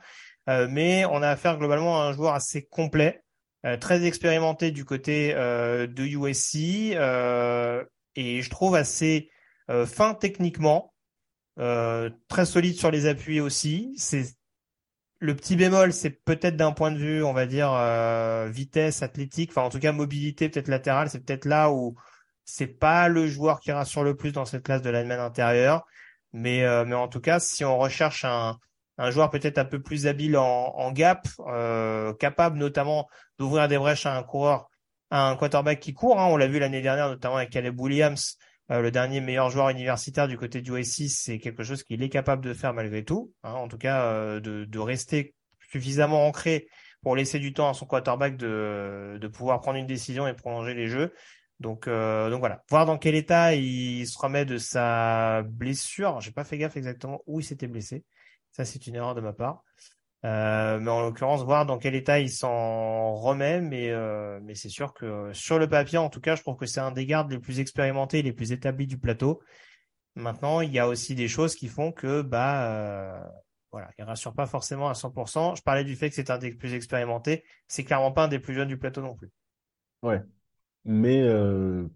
euh, 0.49 0.69
mais 0.71 1.07
on 1.07 1.23
a 1.23 1.29
affaire 1.29 1.59
globalement 1.59 2.01
à 2.01 2.05
un 2.05 2.13
joueur 2.13 2.35
assez 2.35 2.65
complet, 2.65 3.25
euh, 3.65 3.77
très 3.77 4.07
expérimenté 4.07 4.71
du 4.71 4.85
côté 4.85 5.35
euh, 5.35 5.89
de 5.89 6.05
USC 6.05 6.95
euh, 6.95 7.85
et 8.15 8.43
je 8.43 8.51
trouve 8.51 8.77
assez 8.77 9.29
euh, 9.71 9.87
fin 9.87 10.15
techniquement, 10.15 10.93
très 11.57 12.47
solide 12.47 12.77
sur 12.77 12.93
les 12.93 13.07
appuis 13.07 13.41
aussi. 13.41 13.93
C'est 13.97 14.37
le 15.19 15.35
petit 15.35 15.57
bémol, 15.57 15.93
c'est 15.93 16.11
peut-être 16.11 16.57
d'un 16.57 16.73
point 16.73 16.91
de 16.91 16.99
vue, 16.99 17.23
on 17.25 17.33
va 17.33 17.47
dire, 17.47 17.73
euh, 17.73 18.49
vitesse 18.51 19.03
athlétique, 19.03 19.51
enfin 19.51 19.63
en 19.63 19.71
tout 19.71 19.79
cas 19.79 19.93
mobilité 19.93 20.49
peut-être 20.49 20.69
latérale, 20.69 21.09
c'est 21.11 21.25
peut-être 21.25 21.47
là 21.47 21.71
où 21.71 21.97
c'est 22.45 22.67
pas 22.67 23.09
le 23.09 23.27
joueur 23.27 23.61
qui 23.61 23.73
rassure 23.73 24.05
le 24.05 24.17
plus 24.17 24.33
dans 24.33 24.45
cette 24.45 24.63
classe 24.63 24.83
de 24.83 24.91
lineman 24.91 25.21
intérieur. 25.21 25.85
Mais, 26.33 26.65
euh, 26.65 26.85
mais 26.85 26.95
en 26.95 27.09
tout 27.09 27.21
cas, 27.21 27.41
si 27.41 27.65
on 27.65 27.79
recherche 27.79 28.25
un, 28.25 28.59
un 28.99 29.11
joueur 29.11 29.31
peut-être 29.31 29.59
un 29.59 29.65
peu 29.65 29.81
plus 29.81 30.07
habile 30.07 30.37
en, 30.37 30.93
gap, 30.93 31.27
euh, 31.47 32.13
capable 32.15 32.59
notamment 32.59 33.09
d'ouvrir 33.39 33.69
des 33.69 33.79
brèches 33.79 34.07
à 34.07 34.17
un 34.17 34.23
coureur, 34.23 34.71
à 35.11 35.29
un 35.29 35.37
quarterback 35.37 35.81
qui 35.81 35.95
court, 35.95 36.21
hein, 36.21 36.27
on 36.27 36.37
l'a 36.37 36.47
vu 36.47 36.59
l'année 36.59 36.83
dernière 36.83 37.09
notamment 37.09 37.37
avec 37.37 37.51
Caleb 37.51 37.79
Williams, 37.81 38.39
euh, 38.71 38.81
le 38.81 38.91
dernier 38.91 39.21
meilleur 39.21 39.51
joueur 39.51 39.69
universitaire 39.69 40.27
du 40.27 40.37
côté 40.37 40.61
du 40.61 40.73
OSI, 40.73 41.09
c'est 41.09 41.39
quelque 41.39 41.63
chose 41.63 41.85
qu'il 41.85 42.03
est 42.03 42.09
capable 42.09 42.45
de 42.45 42.53
faire 42.53 42.75
malgré 42.75 43.05
tout. 43.05 43.33
Hein, 43.43 43.53
en 43.53 43.69
tout 43.69 43.79
cas, 43.79 44.03
euh, 44.07 44.41
de, 44.41 44.79
rester 44.79 45.35
suffisamment 45.71 46.27
ancré 46.27 46.69
pour 47.03 47.15
laisser 47.15 47.39
du 47.39 47.53
temps 47.53 47.71
à 47.71 47.75
son 47.75 47.87
quarterback 47.87 48.37
de, 48.37 49.19
de 49.21 49.29
pouvoir 49.29 49.61
prendre 49.61 49.79
une 49.79 49.87
décision 49.87 50.27
et 50.27 50.35
prolonger 50.35 50.75
les 50.75 50.89
jeux. 50.89 51.13
Donc, 51.61 51.89
euh, 51.89 52.29
donc 52.29 52.41
voilà, 52.41 52.63
voir 52.69 52.85
dans 52.85 52.99
quel 52.99 53.15
état 53.15 53.55
il 53.55 54.07
se 54.07 54.19
remet 54.19 54.45
de 54.45 54.59
sa 54.59 55.43
blessure. 55.43 56.21
J'ai 56.21 56.33
pas 56.33 56.45
fait 56.45 56.59
gaffe 56.59 56.77
exactement 56.77 57.23
où 57.27 57.41
il 57.41 57.45
s'était 57.45 57.69
blessé. 57.69 58.05
Ça, 58.51 58.65
c'est 58.65 58.87
une 58.87 58.97
erreur 58.97 59.15
de 59.15 59.21
ma 59.21 59.33
part. 59.33 59.63
Euh, 60.27 60.81
mais 60.81 60.91
en 60.91 61.03
l'occurrence, 61.03 61.45
voir 61.45 61.67
dans 61.67 61.79
quel 61.79 61.95
état 61.95 62.19
il 62.19 62.31
s'en 62.31 63.15
remet. 63.15 63.61
Mais, 63.61 63.91
euh, 63.91 64.41
c'est 64.55 64.69
sûr 64.69 64.93
que 64.93 65.33
sur 65.33 65.59
le 65.59 65.69
papier, 65.69 65.99
en 65.99 66.09
tout 66.09 66.21
cas, 66.21 66.35
je 66.35 66.43
trouve 66.43 66.57
que 66.57 66.67
c'est 66.67 66.81
un 66.81 66.91
des 66.91 67.07
gardes 67.07 67.31
les 67.31 67.39
plus 67.39 67.61
expérimentés, 67.61 68.23
les 68.23 68.33
plus 68.33 68.51
établis 68.51 68.89
du 68.89 68.99
plateau. 68.99 69.41
Maintenant, 70.17 70.63
il 70.63 70.73
y 70.73 70.79
a 70.81 70.89
aussi 70.89 71.15
des 71.15 71.29
choses 71.29 71.55
qui 71.55 71.69
font 71.69 71.93
que, 71.93 72.23
bah, 72.23 72.71
euh, 72.73 73.25
voilà, 73.71 73.91
il 73.99 74.05
rassure 74.05 74.35
pas 74.35 74.47
forcément 74.47 74.89
à 74.89 74.95
100%. 74.95 75.55
Je 75.55 75.63
parlais 75.63 75.85
du 75.85 75.95
fait 75.95 76.09
que 76.09 76.17
c'est 76.17 76.31
un 76.31 76.39
des 76.39 76.55
plus 76.55 76.75
expérimentés. 76.75 77.45
C'est 77.69 77.85
clairement 77.85 78.11
pas 78.11 78.25
un 78.25 78.29
des 78.29 78.41
plus 78.41 78.55
jeunes 78.55 78.69
du 78.69 78.79
plateau 78.79 79.03
non 79.03 79.15
plus. 79.15 79.31
Ouais. 80.03 80.23
Mais, 80.85 81.23
euh, 81.23 81.87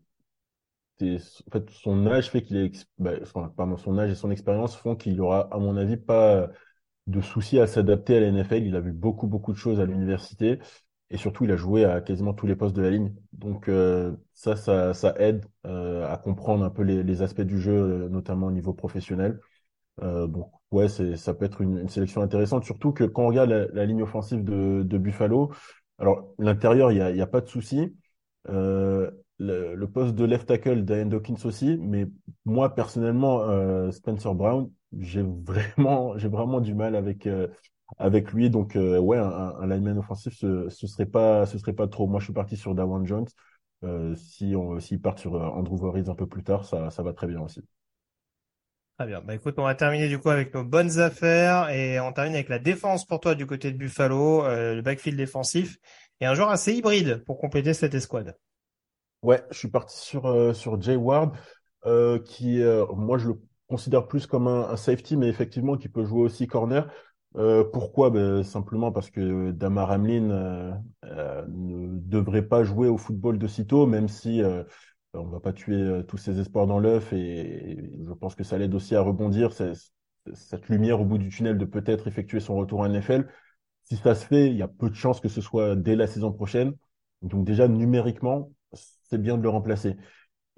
en 1.02 1.50
fait, 1.50 1.70
son 1.70 2.06
âge 2.06 2.30
fait 2.30 2.42
qu'il 2.42 2.58
est, 2.58 2.87
bah, 2.99 3.12
enfin, 3.22 3.52
pardon, 3.56 3.76
son 3.76 3.99
âge 3.99 4.10
et 4.10 4.14
son 4.14 4.30
expérience 4.30 4.76
font 4.76 4.94
qu'il 4.94 5.20
aura, 5.20 5.49
à 5.50 5.58
mon 5.58 5.76
avis, 5.76 5.96
pas, 5.96 6.49
de 7.11 7.21
soucis 7.21 7.59
à 7.59 7.67
s'adapter 7.67 8.17
à 8.17 8.21
la 8.21 8.29
NFL. 8.29 8.64
Il 8.64 8.76
a 8.76 8.81
vu 8.81 8.93
beaucoup, 8.93 9.26
beaucoup 9.26 9.52
de 9.52 9.59
choses 9.59 9.81
à 9.81 9.85
l'université. 9.87 10.59
Et 11.11 11.17
surtout, 11.17 11.45
il 11.45 11.50
a 11.50 11.56
joué 11.56 11.84
à 11.84 12.00
quasiment 12.00 12.32
tous 12.34 12.47
les 12.47 12.54
postes 12.56 12.75
de 12.76 12.82
la 12.82 12.91
ligne. 12.91 13.13
Donc 13.32 13.69
euh, 13.69 14.17
ça, 14.32 14.54
ça, 14.56 14.95
ça 14.95 15.15
aide 15.19 15.45
euh, 15.67 16.06
à 16.08 16.17
comprendre 16.17 16.65
un 16.65 16.71
peu 16.71 16.82
les, 16.82 17.23
aspects 17.23 17.41
du 17.43 17.61
jeu, 17.61 17.73
euh, 17.73 18.08
notamment 18.08 18.47
au 18.47 18.52
niveau 18.52 18.73
professionnel. 18.73 19.41
Euh, 20.02 20.26
donc 20.28 20.50
ouais, 20.71 20.89
ça 20.89 21.34
peut 21.34 21.45
être 21.45 21.61
une, 21.63 21.89
sélection 21.89 22.23
intéressante. 22.23 22.65
Surtout 22.65 22.93
que 22.93 23.04
quand 23.04 23.25
on 23.25 23.28
regarde 23.28 23.50
la, 23.50 23.87
ligne 23.87 24.02
offensive 24.02 24.45
de, 24.45 24.99
Buffalo, 24.99 25.52
alors 25.99 26.32
l'intérieur, 26.39 26.93
il 26.93 26.97
n'y 26.97 27.02
a, 27.02 27.11
y 27.11 27.21
a 27.23 27.26
pas 27.26 27.41
de 27.41 27.49
souci. 27.49 27.97
Le, 28.47 29.13
le, 29.39 29.87
poste 29.89 30.15
de 30.15 30.25
left 30.25 30.47
tackle 30.47 30.84
Diane 30.84 31.08
Dawkins 31.08 31.45
aussi, 31.45 31.78
mais 31.78 32.06
moi 32.45 32.75
personnellement, 32.75 33.91
Spencer 33.91 34.34
Brown, 34.34 34.71
j'ai 34.99 35.23
vraiment, 35.23 36.17
j'ai 36.19 36.29
vraiment 36.29 36.61
du 36.61 36.75
mal 36.75 36.97
avec 36.97 37.26
euh, 37.26 37.49
avec 37.99 38.33
lui. 38.33 38.50
Donc 38.50 38.76
euh, 38.76 38.99
ouais, 38.99 39.19
un, 39.19 39.25
un, 39.25 39.67
lineman 39.67 39.99
offensif, 39.99 40.35
ce, 40.37 40.69
ce 40.69 40.87
serait 40.87 41.07
pas, 41.07 41.47
ce 41.47 41.59
serait 41.59 41.73
pas 41.73 41.89
trop. 41.89 42.07
Moi, 42.07 42.21
je 42.21 42.25
suis 42.25 42.35
parti 42.35 42.57
sur 42.57 42.75
Dawan 42.75 43.07
Jones. 43.07 43.26
Euh, 43.83 44.15
si 44.17 44.55
on, 44.57 44.79
s'il 44.79 45.00
part 45.00 45.19
sur 45.19 45.35
Andrew 45.35 45.76
Voorhees 45.76 46.11
un 46.11 46.15
peu 46.15 46.26
plus 46.26 46.43
tard, 46.43 46.65
ça, 46.65 46.91
ça 46.91 47.03
va 47.03 47.13
très 47.13 47.26
bien 47.26 47.41
aussi. 47.41 47.63
Très 49.00 49.07
bien. 49.07 49.23
Bah 49.23 49.35
écoute, 49.35 49.55
on 49.57 49.63
va 49.63 49.75
terminer 49.75 50.09
du 50.09 50.19
coup 50.19 50.29
avec 50.29 50.53
nos 50.53 50.63
bonnes 50.63 50.99
affaires 51.00 51.71
et 51.71 51.99
on 52.00 52.13
termine 52.13 52.35
avec 52.35 52.50
la 52.50 52.59
défense 52.59 53.07
pour 53.07 53.19
toi 53.19 53.35
du 53.35 53.47
côté 53.47 53.73
de 53.73 53.79
Buffalo, 53.79 54.45
euh, 54.45 54.75
le 54.75 54.83
backfield 54.83 55.17
défensif 55.17 55.79
et 56.21 56.26
un 56.26 56.35
joueur 56.35 56.50
assez 56.50 56.75
hybride 56.75 57.25
pour 57.25 57.39
compléter 57.39 57.73
cette 57.73 57.95
escouade. 57.95 58.37
Ouais, 59.23 59.43
je 59.50 59.57
suis 59.57 59.71
parti 59.71 59.97
sur 59.97 60.26
euh, 60.26 60.53
sur 60.53 60.79
Jay 60.83 60.97
Ward, 60.97 61.35
euh, 61.87 62.19
qui 62.19 62.63
moi 62.95 63.17
je 63.17 63.29
le 63.29 63.41
considère 63.71 64.09
plus 64.09 64.26
comme 64.26 64.49
un, 64.49 64.76
safety, 64.76 65.17
mais 65.17 65.28
effectivement 65.28 65.76
qui 65.76 65.89
peut 65.89 66.04
jouer 66.04 66.23
aussi 66.23 66.47
corner. 66.47 66.89
Euh, 67.37 67.65
pourquoi? 67.65 68.11
Ben, 68.11 68.43
Simplement 68.43 68.93
parce 68.93 69.11
que 69.11 69.52
Damar 69.52 69.91
Hamlin 69.93 70.30
euh, 70.30 70.73
euh, 71.04 71.45
ne 71.49 71.99
devrait 72.00 72.43
pas 72.43 72.65
jouer 72.65 72.89
au 72.89 72.99
football 72.99 73.39
de 73.39 73.47
sitôt, 73.47 73.87
même 73.87 74.09
si 74.09 74.43
on 75.15 75.26
ne 75.26 75.30
va 75.33 75.41
pas 75.41 75.52
tuer 75.52 76.02
tous 76.09 76.19
ses 76.19 76.41
espoirs 76.41 76.67
dans 76.67 76.78
l'œuf, 76.80 77.13
et, 77.13 77.73
et, 77.73 78.04
je 78.04 78.13
pense 78.13 78.35
que 78.35 78.45
ça 78.45 78.59
l'aide 78.59 78.75
aussi 78.75 78.97
à 78.97 79.02
rebondir, 79.02 79.52
cette 79.52 80.69
lumière 80.69 81.00
au 81.00 81.04
bout 81.04 81.19
du 81.19 81.28
tunnel 81.28 81.56
de 81.56 81.65
peut-être 81.65 82.09
effectuer 82.09 82.41
son 82.41 82.56
retour 82.56 82.80
en 82.80 82.87
NFL. 82.87 83.28
Si 83.85 83.97
ça 83.97 84.15
se 84.15 84.26
fait, 84.26 84.49
il 84.49 84.56
y 84.56 84.63
a 84.63 84.69
peu 84.69 84.91
de 84.91 84.95
chances 84.95 85.21
que 85.21 85.28
ce 85.28 85.41
soit 85.41 85.76
dès 85.76 85.97
la 85.97 86.06
saison 86.06 86.33
prochaine. 86.33 86.75
Donc 87.23 87.45
déjà, 87.45 87.69
numériquement, 87.69 88.50
c'est 88.73 89.21
bien 89.21 89.37
de 89.39 89.43
le 89.43 89.49
remplacer. 89.49 89.97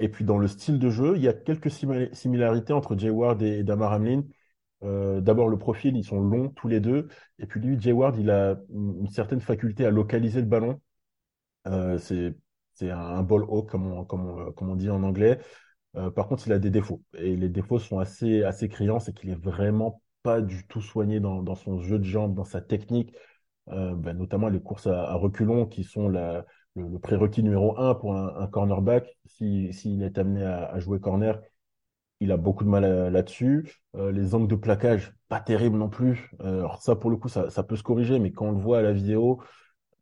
Et 0.02 0.08
puis 0.08 0.24
dans 0.24 0.36
le 0.36 0.48
style 0.48 0.80
de 0.80 0.90
jeu, 0.90 1.14
il 1.16 1.22
y 1.22 1.28
a 1.28 1.32
quelques 1.32 1.70
similarités 1.70 2.72
entre 2.72 2.98
Jay 2.98 3.08
Ward 3.08 3.40
et 3.40 3.62
Damar 3.62 3.92
Hamlin. 3.92 4.24
Euh, 4.82 5.20
D'abord 5.20 5.48
le 5.48 5.58
profil, 5.58 5.96
ils 5.96 6.04
sont 6.04 6.20
longs 6.20 6.48
tous 6.50 6.66
les 6.66 6.80
deux. 6.80 7.08
Et 7.38 7.46
puis 7.46 7.60
lui, 7.60 7.80
Jay 7.80 7.92
Ward, 7.92 8.16
il 8.18 8.30
a 8.30 8.56
une 8.70 9.08
certaine 9.08 9.40
faculté 9.40 9.86
à 9.86 9.90
localiser 9.92 10.40
le 10.40 10.48
ballon. 10.48 10.80
Euh, 11.68 11.98
c'est 11.98 12.90
un 12.90 13.22
ball 13.22 13.44
hawk 13.44 13.70
comme 13.70 14.68
on, 14.70 14.76
dit 14.76 14.90
en 14.90 15.04
anglais. 15.04 15.38
Euh, 15.96 16.10
par 16.10 16.26
contre, 16.26 16.48
il 16.48 16.52
a 16.52 16.58
des 16.58 16.70
défauts. 16.70 17.02
Et 17.14 17.36
les 17.36 17.48
défauts 17.48 17.78
sont 17.78 18.00
assez, 18.00 18.42
criants. 18.70 18.98
C'est 18.98 19.14
qu'il 19.14 19.30
est 19.30 19.40
vraiment 19.40 20.02
pas 20.24 20.40
du 20.40 20.66
tout 20.66 20.80
soigné 20.82 21.20
dans, 21.20 21.54
son 21.54 21.80
jeu 21.80 22.00
de 22.00 22.04
jambes, 22.04 22.34
dans 22.34 22.44
sa 22.44 22.60
technique. 22.60 23.14
Ben, 23.68 24.14
notamment 24.14 24.48
les 24.48 24.60
courses 24.60 24.88
à, 24.88 25.04
à 25.04 25.14
reculons 25.14 25.66
qui 25.66 25.84
sont 25.84 26.08
la, 26.08 26.44
le, 26.74 26.98
prérequis 26.98 27.42
numéro 27.42 27.78
un 27.78 27.94
pour 27.94 28.16
un, 28.16 28.46
cornerback. 28.46 29.16
S'il 29.26 29.72
si, 29.74 30.02
est 30.02 30.18
amené 30.18 30.44
à, 30.44 30.78
jouer 30.78 31.00
corner, 31.00 31.40
il 32.20 32.32
a 32.32 32.36
beaucoup 32.36 32.64
de 32.64 32.68
mal 32.68 32.84
là-dessus. 33.12 33.68
Euh, 33.96 34.12
les 34.12 34.34
angles 34.34 34.48
de 34.48 34.56
plaquage, 34.56 35.14
pas 35.28 35.40
terrible 35.40 35.76
non 35.76 35.88
plus. 35.88 36.30
Euh, 36.40 36.60
alors 36.60 36.82
ça, 36.82 36.96
pour 36.96 37.10
le 37.10 37.16
coup, 37.16 37.28
ça, 37.28 37.62
peut 37.62 37.76
se 37.76 37.82
corriger, 37.82 38.18
mais 38.18 38.32
quand 38.32 38.46
on 38.46 38.52
le 38.52 38.58
voit 38.58 38.78
à 38.78 38.82
la 38.82 38.92
vidéo, 38.92 39.42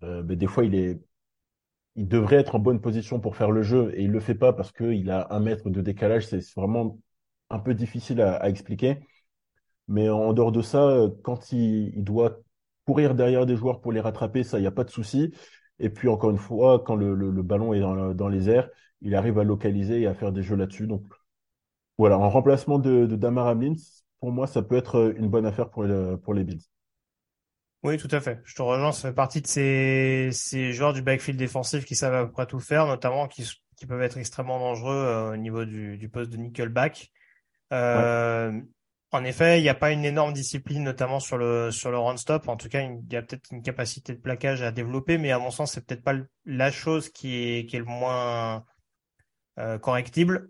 euh, 0.03 0.23
ben, 0.23 0.37
des 0.37 0.47
fois, 0.47 0.65
il 0.65 1.01
devrait 1.97 2.37
être 2.37 2.55
en 2.55 2.59
bonne 2.59 2.81
position 2.81 3.21
pour 3.21 3.37
faire 3.37 3.51
le 3.51 3.63
jeu 3.63 3.93
et 3.95 4.05
il 4.05 4.11
le 4.11 4.21
fait 4.21 4.35
pas 4.35 4.53
parce 4.53 4.73
qu'il 4.73 5.11
a 5.11 5.29
un 5.31 5.41
mètre 5.41 5.71
de 5.71 5.81
décalage. 5.81 6.27
C'est 6.27 6.55
vraiment 6.57 6.99
un 7.51 7.59
peu 7.59 7.75
difficile 7.75 8.21
à, 8.23 8.37
à, 8.37 8.49
expliquer. 8.49 9.01
Mais 9.89 10.09
en 10.09 10.33
dehors 10.33 10.53
de 10.53 10.63
ça, 10.63 11.09
quand 11.25 11.53
il, 11.53 11.93
il 11.97 12.05
doit 12.05 12.39
courir 12.87 13.15
derrière 13.15 13.47
des 13.47 13.57
joueurs 13.57 13.81
pour 13.81 13.93
les 13.93 14.01
rattraper, 14.01 14.45
ça, 14.45 14.59
il 14.59 14.63
n'y 14.63 14.67
a 14.69 14.73
pas 14.73 14.85
de 14.85 14.91
souci. 14.91 15.33
Et 15.81 15.91
puis 15.91 16.09
encore 16.09 16.31
une 16.31 16.39
fois, 16.39 16.83
quand 16.85 16.95
le, 16.95 17.15
le, 17.15 17.31
le 17.31 17.43
ballon 17.43 17.75
est 17.75 17.81
dans, 17.81 18.15
dans, 18.15 18.29
les 18.29 18.49
airs, 18.49 18.69
il 19.01 19.15
arrive 19.15 19.39
à 19.39 19.45
localiser 19.45 20.01
et 20.03 20.07
à 20.07 20.15
faire 20.15 20.31
des 20.31 20.43
jeux 20.43 20.57
là-dessus. 20.57 20.87
Donc 20.87 21.03
voilà, 21.99 22.19
en 22.19 22.31
remplacement 22.31 22.79
de, 22.79 23.07
de 23.07 23.17
Damar 23.17 23.47
Hamlin, 23.47 23.75
pour 24.21 24.31
moi, 24.31 24.47
ça 24.47 24.63
peut 24.63 24.77
être 24.77 25.15
une 25.17 25.29
bonne 25.29 25.47
affaire 25.47 25.71
pour, 25.71 25.83
le, 25.83 26.17
pour 26.17 26.35
les 26.35 26.45
Bills. 26.45 26.63
Oui, 27.83 27.97
tout 27.97 28.09
à 28.11 28.21
fait. 28.21 28.41
Je 28.45 28.55
te 28.55 28.63
rejoins. 28.63 28.93
Ça 28.93 29.09
fait 29.09 29.15
partie 29.15 29.41
de 29.41 29.47
ces, 29.47 30.29
ces 30.33 30.73
joueurs 30.73 30.93
du 30.93 31.01
backfield 31.01 31.39
défensif 31.39 31.87
qui 31.87 31.95
savent 31.95 32.15
à 32.15 32.27
peu 32.27 32.33
près 32.33 32.47
tout 32.47 32.61
faire, 32.61 32.87
notamment 32.87 33.27
qui, 33.27 33.51
qui 33.77 33.87
peuvent 33.87 34.03
être 34.03 34.19
extrêmement 34.19 34.59
dangereux 34.59 34.95
euh, 34.95 35.33
au 35.33 35.37
niveau 35.37 35.65
du, 35.65 35.97
du 35.97 36.09
poste 36.11 36.31
de 36.31 36.37
nickelback. 36.37 37.11
Euh, 37.73 38.53
ouais. 38.53 38.63
En 39.13 39.25
effet, 39.25 39.59
il 39.59 39.63
n'y 39.63 39.69
a 39.69 39.75
pas 39.75 39.91
une 39.91 40.05
énorme 40.05 40.33
discipline, 40.33 40.85
notamment 40.85 41.19
sur 41.19 41.37
le 41.37 41.71
sur 41.73 41.91
le 41.91 41.99
run 41.99 42.17
stop. 42.17 42.49
En 42.49 42.57
tout 42.57 42.69
cas, 42.69 42.83
il 42.83 43.13
y 43.13 43.17
a 43.17 43.23
peut-être 43.23 43.51
une 43.51 43.63
capacité 43.63 44.15
de 44.15 44.21
plaquage 44.21 44.63
à 44.63 44.71
développer, 44.71 45.19
mais 45.19 45.33
à 45.33 45.39
mon 45.39 45.51
sens, 45.51 45.73
c'est 45.73 45.85
peut-être 45.85 46.05
pas 46.05 46.15
la 46.45 46.71
chose 46.71 47.09
qui 47.11 47.35
est 47.37 47.67
qui 47.67 47.77
est 47.77 47.81
le 47.81 47.85
moins 47.87 48.65
euh, 49.59 49.79
correctible. 49.79 50.49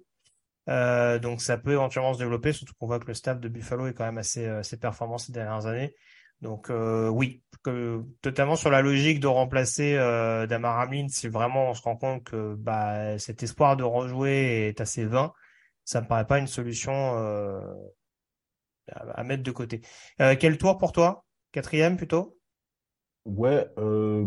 donc 0.66 1.42
ça 1.42 1.59
peut 1.59 1.73
éventuellement 1.73 2.14
se 2.14 2.18
développer, 2.18 2.53
surtout 2.53 2.75
qu'on 2.79 2.87
voit 2.87 3.01
que 3.01 3.07
le 3.07 3.14
staff 3.14 3.40
de 3.40 3.49
Buffalo 3.49 3.87
est 3.87 3.94
quand 3.94 4.05
même 4.05 4.18
assez, 4.18 4.46
assez 4.46 4.79
performant 4.79 5.18
ces 5.18 5.33
dernières 5.33 5.66
années. 5.66 5.94
Donc 6.42 6.70
oui, 6.70 7.42
que, 7.62 8.03
totalement 8.23 8.57
sur 8.57 8.70
la 8.70 8.83
logique 8.83 9.20
de 9.20 9.27
remplacer 9.27 9.96
euh, 9.96 10.46
Damar 10.46 10.79
Hamlin, 10.81 11.09
si 11.09 11.29
vraiment 11.29 11.70
on 11.70 11.75
se 11.75 11.83
rend 11.83 11.96
compte 11.96 12.25
que 12.25 12.55
bah, 12.57 13.18
cet 13.18 13.42
espoir 13.42 13.77
de 13.77 13.85
rejouer 13.85 14.68
est 14.68 14.81
assez 14.81 15.05
vain, 15.05 15.33
ça 15.85 16.01
me 16.01 16.07
paraît 16.07 16.27
pas 16.27 16.38
une 16.38 16.46
solution 16.46 16.92
à, 18.92 19.24
mettre 19.24 19.42
de 19.42 19.50
côté. 19.50 19.81
Euh, 20.20 20.37
quel 20.38 20.59
tour 20.59 20.79
pour 20.79 20.92
toi? 20.92 21.24
Quatrième 21.53 21.96
plutôt? 21.96 22.37
Ouais, 23.24 23.68
euh, 23.79 24.26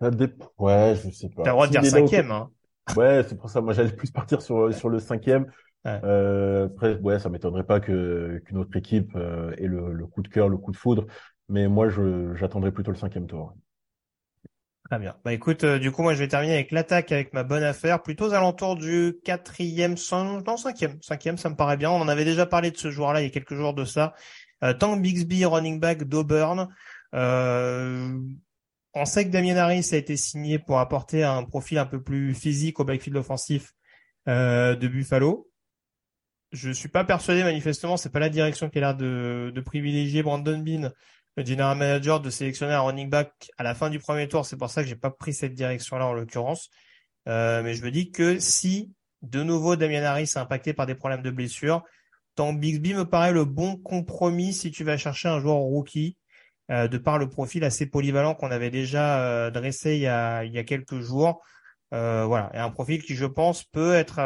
ça 0.00 0.10
ouais, 0.58 0.94
je 0.96 1.10
sais 1.10 1.28
pas. 1.28 1.42
T'as 1.42 1.50
le 1.50 1.54
droit 1.54 1.66
de 1.66 1.72
dire 1.72 1.84
cinquième. 1.84 2.30
Hein. 2.30 2.50
Ouais, 2.96 3.22
c'est 3.28 3.36
pour 3.36 3.50
ça. 3.50 3.60
Moi, 3.60 3.72
j'allais 3.72 3.92
plus 3.92 4.10
partir 4.10 4.42
sur 4.42 4.72
sur 4.74 4.88
le 4.88 4.98
cinquième. 4.98 5.46
Euh, 5.86 6.66
après, 6.66 6.98
ouais, 6.98 7.18
ça 7.18 7.28
m'étonnerait 7.28 7.64
pas 7.64 7.80
que 7.80 8.42
qu'une 8.44 8.58
autre 8.58 8.76
équipe 8.76 9.16
ait 9.16 9.66
le, 9.66 9.92
le, 9.92 10.06
coup 10.06 10.22
de 10.22 10.28
cœur, 10.28 10.48
le 10.48 10.58
coup 10.58 10.72
de 10.72 10.76
foudre. 10.76 11.06
Mais 11.48 11.68
moi, 11.68 11.88
je 11.88 12.34
j'attendrai 12.34 12.72
plutôt 12.72 12.90
le 12.90 12.96
cinquième 12.96 13.26
tour. 13.26 13.54
Très 14.90 14.98
bien. 14.98 15.16
Bah 15.22 15.34
écoute, 15.34 15.64
euh, 15.64 15.78
du 15.78 15.92
coup, 15.92 16.02
moi, 16.02 16.14
je 16.14 16.18
vais 16.18 16.28
terminer 16.28 16.54
avec 16.54 16.72
l'attaque 16.72 17.12
avec 17.12 17.34
ma 17.34 17.44
bonne 17.44 17.62
affaire, 17.62 18.02
plutôt 18.02 18.28
aux 18.28 18.32
alentours 18.32 18.74
du 18.74 19.16
quatrième, 19.22 19.96
non 20.12 20.56
cinquième, 20.56 20.96
cinquième, 21.02 21.36
ça 21.36 21.50
me 21.50 21.56
paraît 21.56 21.76
bien. 21.76 21.90
On 21.90 22.00
en 22.00 22.08
avait 22.08 22.24
déjà 22.24 22.46
parlé 22.46 22.70
de 22.70 22.76
ce 22.78 22.90
joueur-là 22.90 23.20
il 23.20 23.24
y 23.24 23.26
a 23.26 23.30
quelques 23.30 23.54
jours 23.54 23.74
de 23.74 23.84
ça. 23.84 24.14
Euh, 24.64 24.72
Tank 24.72 25.02
Bixby, 25.02 25.44
running 25.44 25.78
back 25.78 26.04
d'Auburn. 26.04 26.68
Euh, 27.14 28.18
on 28.94 29.04
sait 29.04 29.26
que 29.26 29.30
Damien 29.30 29.56
Harris 29.56 29.90
a 29.92 29.96
été 29.96 30.16
signé 30.16 30.58
pour 30.58 30.78
apporter 30.78 31.22
un 31.22 31.44
profil 31.44 31.76
un 31.76 31.86
peu 31.86 32.02
plus 32.02 32.32
physique 32.32 32.80
au 32.80 32.84
backfield 32.84 33.18
offensif 33.18 33.74
euh, 34.26 34.74
de 34.74 34.88
Buffalo. 34.88 35.50
Je 36.52 36.70
suis 36.70 36.88
pas 36.88 37.04
persuadé, 37.04 37.44
manifestement, 37.44 37.98
c'est 37.98 38.10
pas 38.10 38.20
la 38.20 38.30
direction 38.30 38.70
qui 38.70 38.78
a 38.78 38.80
l'air 38.80 38.96
de 38.96 39.62
privilégier 39.66 40.22
Brandon 40.22 40.58
Bean 40.58 40.92
le 41.38 41.44
general 41.44 41.78
manager 41.78 42.20
de 42.20 42.30
sélectionner 42.30 42.74
un 42.74 42.80
running 42.80 43.08
back 43.08 43.52
à 43.58 43.62
la 43.62 43.76
fin 43.76 43.90
du 43.90 44.00
premier 44.00 44.26
tour. 44.26 44.44
C'est 44.44 44.56
pour 44.56 44.70
ça 44.70 44.82
que 44.82 44.88
j'ai 44.88 44.96
pas 44.96 45.10
pris 45.12 45.32
cette 45.32 45.54
direction-là 45.54 46.04
en 46.04 46.12
l'occurrence. 46.12 46.68
Euh, 47.28 47.62
mais 47.62 47.74
je 47.74 47.84
me 47.84 47.92
dis 47.92 48.10
que 48.10 48.40
si 48.40 48.90
de 49.22 49.44
nouveau 49.44 49.76
Damien 49.76 50.02
Harris 50.02 50.24
est 50.24 50.36
impacté 50.36 50.72
par 50.72 50.86
des 50.86 50.96
problèmes 50.96 51.22
de 51.22 51.30
blessure, 51.30 51.84
tant 52.34 52.52
Bixby 52.52 52.92
me 52.92 53.04
paraît 53.04 53.32
le 53.32 53.44
bon 53.44 53.76
compromis 53.76 54.52
si 54.52 54.72
tu 54.72 54.82
vas 54.82 54.96
chercher 54.96 55.28
un 55.28 55.38
joueur 55.38 55.58
rookie, 55.58 56.16
euh, 56.72 56.88
de 56.88 56.98
par 56.98 57.18
le 57.18 57.28
profil 57.28 57.62
assez 57.62 57.86
polyvalent 57.86 58.34
qu'on 58.34 58.50
avait 58.50 58.70
déjà 58.70 59.22
euh, 59.22 59.52
dressé 59.52 59.94
il 59.94 60.00
y 60.00 60.08
a, 60.08 60.42
il 60.42 60.52
y 60.52 60.58
a 60.58 60.64
quelques 60.64 60.98
jours. 60.98 61.40
voilà, 61.92 62.50
et 62.52 62.58
un 62.58 62.70
profil 62.70 63.00
qui 63.00 63.14
je 63.14 63.26
pense 63.26 63.62
peut 63.62 63.94
être 63.94 64.18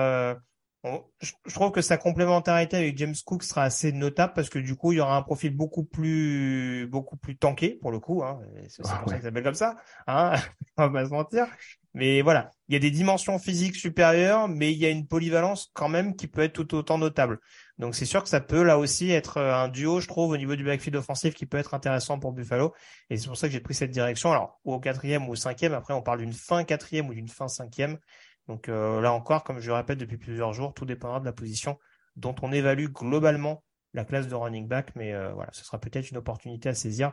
je 1.20 1.54
trouve 1.54 1.70
que 1.70 1.80
sa 1.80 1.96
complémentarité 1.96 2.76
avec 2.76 2.98
James 2.98 3.14
Cook 3.24 3.44
sera 3.44 3.62
assez 3.62 3.92
notable 3.92 4.32
parce 4.34 4.48
que 4.48 4.58
du 4.58 4.74
coup, 4.74 4.92
il 4.92 4.96
y 4.96 5.00
aura 5.00 5.16
un 5.16 5.22
profil 5.22 5.54
beaucoup 5.56 5.84
plus, 5.84 6.88
beaucoup 6.90 7.16
plus 7.16 7.36
tanké 7.36 7.78
pour 7.80 7.92
le 7.92 8.00
coup. 8.00 8.24
Hein. 8.24 8.40
C'est 8.68 8.82
pour 8.82 8.90
ça 8.90 9.14
qu'il 9.14 9.22
s'appelle 9.22 9.44
comme 9.44 9.54
ça. 9.54 9.76
Hein 10.08 10.34
On 10.76 10.88
va 10.88 10.90
pas 10.90 11.06
se 11.06 11.10
mentir. 11.10 11.46
Mais 11.94 12.22
voilà, 12.22 12.50
il 12.68 12.72
y 12.72 12.76
a 12.76 12.80
des 12.80 12.90
dimensions 12.90 13.38
physiques 13.38 13.76
supérieures, 13.76 14.48
mais 14.48 14.72
il 14.72 14.78
y 14.78 14.86
a 14.86 14.88
une 14.88 15.06
polyvalence 15.06 15.70
quand 15.74 15.88
même 15.88 16.16
qui 16.16 16.26
peut 16.26 16.40
être 16.40 16.54
tout 16.54 16.74
autant 16.74 16.96
notable. 16.96 17.38
Donc 17.78 17.94
c'est 17.94 18.06
sûr 18.06 18.22
que 18.22 18.30
ça 18.30 18.40
peut 18.40 18.62
là 18.62 18.78
aussi 18.78 19.10
être 19.10 19.36
euh, 19.36 19.54
un 19.54 19.68
duo, 19.68 20.00
je 20.00 20.08
trouve, 20.08 20.30
au 20.30 20.36
niveau 20.38 20.56
du 20.56 20.64
backfield 20.64 20.96
offensif 20.96 21.34
qui 21.34 21.44
peut 21.44 21.58
être 21.58 21.74
intéressant 21.74 22.18
pour 22.18 22.32
Buffalo. 22.32 22.72
Et 23.10 23.18
c'est 23.18 23.26
pour 23.26 23.36
ça 23.36 23.46
que 23.46 23.52
j'ai 23.52 23.60
pris 23.60 23.74
cette 23.74 23.90
direction. 23.90 24.32
Alors, 24.32 24.58
ou 24.64 24.72
au 24.72 24.80
quatrième 24.80 25.28
ou 25.28 25.32
au 25.32 25.36
cinquième. 25.36 25.74
Après, 25.74 25.92
on 25.92 26.00
parle 26.00 26.20
d'une 26.20 26.32
fin 26.32 26.64
quatrième 26.64 27.08
ou 27.08 27.14
d'une 27.14 27.28
fin 27.28 27.48
cinquième. 27.48 27.98
Donc 28.48 28.68
euh, 28.68 29.00
là 29.00 29.12
encore, 29.12 29.44
comme 29.44 29.60
je 29.60 29.68
le 29.68 29.74
répète 29.74 29.98
depuis 29.98 30.18
plusieurs 30.18 30.52
jours, 30.52 30.74
tout 30.74 30.84
dépendra 30.84 31.20
de 31.20 31.24
la 31.24 31.32
position 31.32 31.78
dont 32.16 32.34
on 32.42 32.52
évalue 32.52 32.86
globalement 32.86 33.62
la 33.94 34.04
classe 34.04 34.28
de 34.28 34.34
running 34.34 34.68
back. 34.68 34.92
Mais 34.96 35.12
euh, 35.12 35.32
voilà, 35.32 35.50
ce 35.52 35.64
sera 35.64 35.78
peut-être 35.78 36.10
une 36.10 36.16
opportunité 36.16 36.68
à 36.68 36.74
saisir 36.74 37.12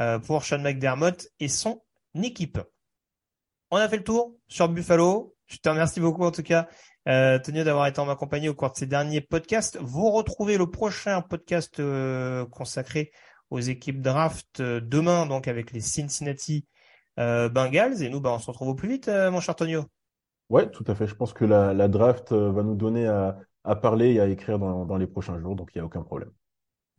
euh, 0.00 0.18
pour 0.18 0.44
Sean 0.44 0.58
McDermott 0.58 1.28
et 1.40 1.48
son 1.48 1.82
équipe. 2.14 2.58
On 3.70 3.76
a 3.76 3.88
fait 3.88 3.98
le 3.98 4.04
tour 4.04 4.34
sur 4.48 4.68
Buffalo. 4.68 5.34
Je 5.46 5.56
te 5.58 5.68
remercie 5.68 6.00
beaucoup 6.00 6.24
en 6.24 6.30
tout 6.30 6.42
cas, 6.42 6.68
euh, 7.08 7.38
d'avoir 7.38 7.86
été 7.86 8.00
en 8.00 8.06
ma 8.06 8.16
compagnie 8.16 8.48
au 8.48 8.54
cours 8.54 8.70
de 8.70 8.76
ces 8.76 8.86
derniers 8.86 9.20
podcasts. 9.20 9.78
Vous 9.80 10.10
retrouvez 10.10 10.58
le 10.58 10.70
prochain 10.70 11.22
podcast 11.22 11.80
consacré 12.50 13.12
aux 13.50 13.60
équipes 13.60 14.02
draft 14.02 14.60
demain, 14.60 15.24
donc 15.24 15.48
avec 15.48 15.72
les 15.72 15.80
Cincinnati 15.80 16.66
Bengals. 17.16 18.02
Et 18.02 18.10
nous, 18.10 18.20
bah, 18.20 18.32
on 18.32 18.38
se 18.38 18.46
retrouve 18.46 18.68
au 18.68 18.74
plus 18.74 18.90
vite, 18.90 19.08
mon 19.08 19.40
cher 19.40 19.56
Tonio. 19.56 19.86
Ouais, 20.50 20.70
tout 20.70 20.84
à 20.86 20.94
fait. 20.94 21.06
Je 21.06 21.14
pense 21.14 21.32
que 21.32 21.44
la, 21.44 21.74
la 21.74 21.88
draft 21.88 22.32
euh, 22.32 22.50
va 22.50 22.62
nous 22.62 22.74
donner 22.74 23.06
à, 23.06 23.38
à 23.64 23.76
parler 23.76 24.14
et 24.14 24.20
à 24.20 24.28
écrire 24.28 24.58
dans, 24.58 24.86
dans 24.86 24.96
les 24.96 25.06
prochains 25.06 25.38
jours, 25.38 25.56
donc 25.56 25.70
il 25.74 25.78
n'y 25.78 25.82
a 25.82 25.84
aucun 25.84 26.02
problème. 26.02 26.30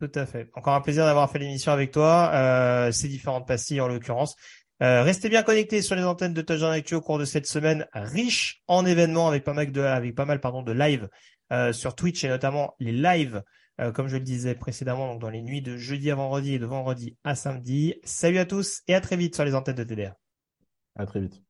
Tout 0.00 0.12
à 0.14 0.24
fait. 0.24 0.48
Encore 0.54 0.74
un 0.74 0.80
plaisir 0.80 1.04
d'avoir 1.04 1.30
fait 1.30 1.38
l'émission 1.38 1.72
avec 1.72 1.90
toi, 1.90 2.30
euh, 2.32 2.92
ces 2.92 3.08
différentes 3.08 3.46
pastilles 3.46 3.80
en 3.80 3.88
l'occurrence. 3.88 4.34
Euh, 4.82 5.02
restez 5.02 5.28
bien 5.28 5.42
connectés 5.42 5.82
sur 5.82 5.94
les 5.94 6.04
antennes 6.04 6.32
de 6.32 6.40
Touchdown 6.40 6.72
Actu 6.72 6.94
au 6.94 7.02
cours 7.02 7.18
de 7.18 7.26
cette 7.26 7.46
semaine 7.46 7.86
riche 7.92 8.62
en 8.66 8.86
événements 8.86 9.28
avec 9.28 9.44
pas 9.44 9.52
mal 9.52 9.70
de, 9.70 9.82
avec 9.82 10.14
pas 10.14 10.24
mal 10.24 10.40
pardon 10.40 10.62
de 10.62 10.72
live 10.72 11.08
euh, 11.52 11.72
sur 11.74 11.94
Twitch 11.94 12.24
et 12.24 12.28
notamment 12.28 12.74
les 12.78 12.92
lives, 12.92 13.42
euh, 13.80 13.92
comme 13.92 14.08
je 14.08 14.16
le 14.16 14.22
disais 14.22 14.54
précédemment, 14.54 15.12
donc 15.12 15.20
dans 15.20 15.28
les 15.28 15.42
nuits 15.42 15.60
de 15.60 15.76
jeudi 15.76 16.10
à 16.10 16.14
vendredi 16.14 16.54
et 16.54 16.58
de 16.58 16.64
vendredi 16.66 17.18
à 17.24 17.34
samedi. 17.34 17.96
Salut 18.04 18.38
à 18.38 18.46
tous 18.46 18.80
et 18.88 18.94
à 18.94 19.02
très 19.02 19.16
vite 19.16 19.34
sur 19.34 19.44
les 19.44 19.54
antennes 19.54 19.76
de 19.76 19.84
TDR. 19.84 20.14
À 20.96 21.04
très 21.04 21.20
vite. 21.20 21.42